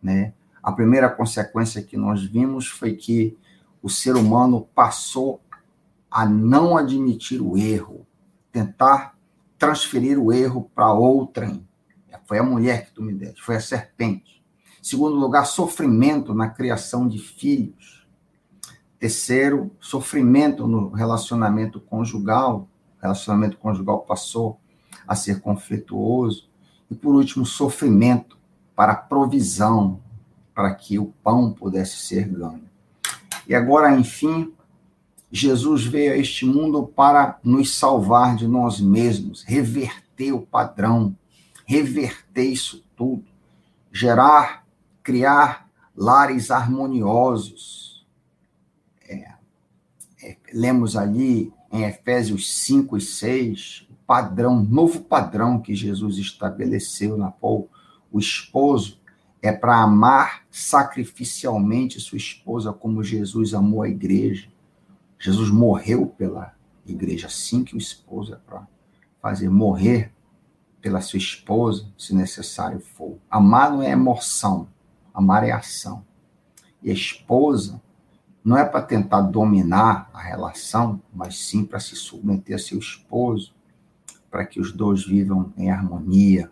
né? 0.00 0.32
A 0.62 0.70
primeira 0.70 1.08
consequência 1.08 1.82
que 1.82 1.96
nós 1.96 2.22
vimos 2.22 2.68
foi 2.68 2.94
que 2.94 3.36
o 3.82 3.90
ser 3.90 4.14
humano 4.14 4.68
passou 4.72 5.40
a 6.08 6.24
não 6.24 6.76
admitir 6.76 7.42
o 7.42 7.58
erro, 7.58 8.06
tentar 8.52 9.18
transferir 9.58 10.20
o 10.20 10.32
erro 10.32 10.70
para 10.72 10.92
outrem. 10.92 11.66
Foi 12.26 12.38
a 12.38 12.44
mulher 12.44 12.86
que 12.86 12.92
tu 12.92 13.02
me 13.02 13.12
deste, 13.12 13.42
foi 13.42 13.56
a 13.56 13.60
serpente. 13.60 14.40
Segundo 14.80 15.16
lugar, 15.16 15.46
sofrimento 15.46 16.32
na 16.32 16.48
criação 16.48 17.08
de 17.08 17.18
filhos. 17.18 18.06
Terceiro, 19.00 19.72
sofrimento 19.80 20.68
no 20.68 20.90
relacionamento 20.90 21.80
conjugal. 21.80 22.68
O 22.98 23.02
relacionamento 23.02 23.58
conjugal 23.58 24.02
passou 24.02 24.60
a 25.08 25.16
ser 25.16 25.40
conflituoso. 25.40 26.53
E 26.90 26.94
por 26.94 27.14
último, 27.14 27.46
sofrimento 27.46 28.36
para 28.74 28.94
provisão, 28.94 30.00
para 30.54 30.74
que 30.74 30.98
o 30.98 31.06
pão 31.22 31.52
pudesse 31.52 31.96
ser 31.98 32.28
ganho. 32.28 32.68
E 33.46 33.54
agora, 33.54 33.94
enfim, 33.98 34.52
Jesus 35.30 35.84
veio 35.84 36.12
a 36.12 36.16
este 36.16 36.46
mundo 36.46 36.86
para 36.86 37.38
nos 37.42 37.74
salvar 37.74 38.36
de 38.36 38.46
nós 38.46 38.80
mesmos, 38.80 39.42
reverter 39.42 40.32
o 40.32 40.40
padrão, 40.40 41.16
reverter 41.66 42.44
isso 42.44 42.84
tudo, 42.96 43.24
gerar, 43.92 44.64
criar 45.02 45.68
lares 45.96 46.50
harmoniosos. 46.50 48.06
É, 49.08 49.32
é, 50.22 50.36
lemos 50.52 50.96
ali 50.96 51.52
em 51.72 51.82
Efésios 51.82 52.52
5 52.54 52.96
e 52.96 53.00
6, 53.00 53.88
o 53.90 53.93
padrão, 54.06 54.62
novo 54.62 55.00
padrão 55.00 55.60
que 55.60 55.74
Jesus 55.74 56.18
estabeleceu 56.18 57.16
na 57.16 57.30
Paul, 57.30 57.68
o 58.12 58.18
esposo 58.18 59.00
é 59.42 59.52
para 59.52 59.82
amar 59.82 60.44
sacrificialmente 60.50 62.00
sua 62.00 62.16
esposa 62.16 62.72
como 62.72 63.04
Jesus 63.04 63.52
amou 63.52 63.82
a 63.82 63.88
igreja. 63.88 64.48
Jesus 65.18 65.50
morreu 65.50 66.06
pela 66.06 66.54
igreja, 66.86 67.26
assim 67.26 67.64
que 67.64 67.74
o 67.74 67.78
esposo 67.78 68.34
é 68.34 68.36
para 68.36 68.66
fazer 69.20 69.48
morrer 69.48 70.12
pela 70.80 71.00
sua 71.00 71.18
esposa, 71.18 71.88
se 71.96 72.14
necessário 72.14 72.78
for. 72.78 73.18
Amar 73.30 73.70
não 73.70 73.82
é 73.82 73.90
emoção, 73.90 74.68
amar 75.14 75.42
é 75.42 75.50
ação. 75.50 76.04
E 76.82 76.90
a 76.90 76.94
esposa 76.94 77.80
não 78.44 78.58
é 78.58 78.64
para 78.64 78.82
tentar 78.82 79.22
dominar 79.22 80.10
a 80.12 80.20
relação, 80.20 81.00
mas 81.12 81.38
sim 81.38 81.64
para 81.64 81.80
se 81.80 81.96
submeter 81.96 82.56
a 82.56 82.58
seu 82.58 82.78
esposo, 82.78 83.53
para 84.34 84.44
que 84.44 84.58
os 84.58 84.72
dois 84.72 85.06
vivam 85.06 85.52
em 85.56 85.70
harmonia. 85.70 86.50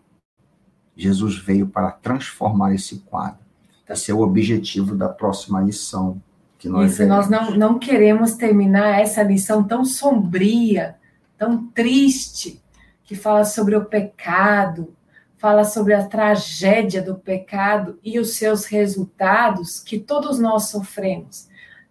Jesus 0.96 1.36
veio 1.36 1.66
para 1.66 1.90
transformar 1.90 2.72
esse 2.72 3.00
quadro. 3.00 3.40
Esse 3.88 4.12
é 4.12 4.14
o 4.14 4.20
objetivo 4.20 4.94
da 4.94 5.08
próxima 5.08 5.60
lição 5.60 6.22
que 6.60 6.68
nós 6.68 6.92
Isso, 6.92 7.04
nós 7.06 7.28
não, 7.28 7.50
não 7.56 7.80
queremos 7.80 8.34
terminar 8.34 9.00
essa 9.00 9.20
lição 9.24 9.64
tão 9.64 9.84
sombria, 9.84 10.94
tão 11.36 11.66
triste, 11.74 12.62
que 13.02 13.16
fala 13.16 13.44
sobre 13.44 13.74
o 13.74 13.84
pecado, 13.84 14.94
fala 15.36 15.64
sobre 15.64 15.92
a 15.92 16.06
tragédia 16.06 17.02
do 17.02 17.16
pecado 17.16 17.98
e 18.00 18.16
os 18.20 18.36
seus 18.36 18.64
resultados 18.64 19.80
que 19.80 19.98
todos 19.98 20.38
nós 20.38 20.68
sofremos. 20.68 21.48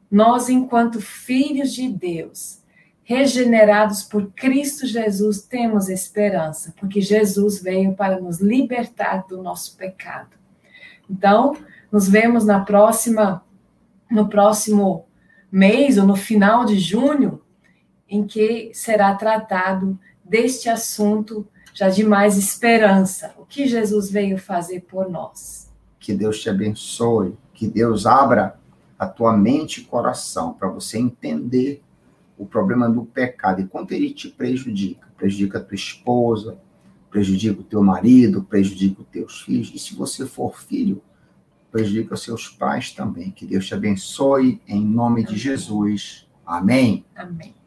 Nós, 0.09 0.47
enquanto 0.47 1.01
filhos 1.01 1.73
de 1.73 1.89
Deus, 1.89 2.60
regenerados 3.03 4.03
por 4.03 4.31
Cristo 4.31 4.85
Jesus, 4.85 5.41
temos 5.41 5.89
esperança, 5.89 6.73
porque 6.79 7.01
Jesus 7.01 7.61
veio 7.61 7.93
para 7.93 8.19
nos 8.19 8.39
libertar 8.39 9.25
do 9.27 9.41
nosso 9.41 9.75
pecado. 9.75 10.29
Então, 11.09 11.55
nos 11.91 12.07
vemos 12.07 12.45
na 12.45 12.61
próxima 12.61 13.43
no 14.11 14.27
próximo 14.27 15.05
mês 15.49 15.97
ou 15.97 16.05
no 16.05 16.17
final 16.17 16.65
de 16.65 16.77
junho, 16.77 17.41
em 18.09 18.27
que 18.27 18.71
será 18.73 19.15
tratado 19.15 19.97
deste 20.23 20.69
assunto 20.69 21.47
já 21.73 21.89
de 21.89 22.03
mais 22.03 22.37
esperança, 22.37 23.33
o 23.37 23.45
que 23.45 23.65
Jesus 23.65 24.11
veio 24.11 24.37
fazer 24.37 24.81
por 24.81 25.09
nós. 25.09 25.71
Que 25.97 26.13
Deus 26.13 26.41
te 26.41 26.49
abençoe, 26.49 27.37
que 27.53 27.65
Deus 27.67 28.05
abra 28.05 28.59
a 28.99 29.07
tua 29.07 29.35
mente 29.35 29.79
e 29.79 29.85
coração 29.85 30.53
para 30.53 30.67
você 30.67 30.99
entender 30.99 31.81
o 32.41 32.45
problema 32.47 32.89
do 32.89 33.05
pecado 33.05 33.61
e 33.61 33.67
quanto 33.67 33.91
ele 33.91 34.11
te 34.11 34.27
prejudica. 34.27 35.07
Prejudica 35.15 35.59
a 35.59 35.61
tua 35.61 35.75
esposa, 35.75 36.57
prejudica 37.11 37.61
o 37.61 37.63
teu 37.63 37.83
marido, 37.83 38.41
prejudica 38.41 39.03
os 39.03 39.07
teus 39.09 39.41
filhos. 39.41 39.71
E 39.75 39.77
se 39.77 39.93
você 39.93 40.25
for 40.25 40.59
filho, 40.59 41.03
prejudica 41.71 42.17
seus 42.17 42.49
pais 42.49 42.91
também. 42.91 43.29
Que 43.29 43.45
Deus 43.45 43.67
te 43.67 43.75
abençoe 43.75 44.59
em 44.67 44.83
nome 44.83 45.23
de 45.23 45.37
Jesus. 45.37 46.27
Amém. 46.43 47.05
Amém. 47.15 47.60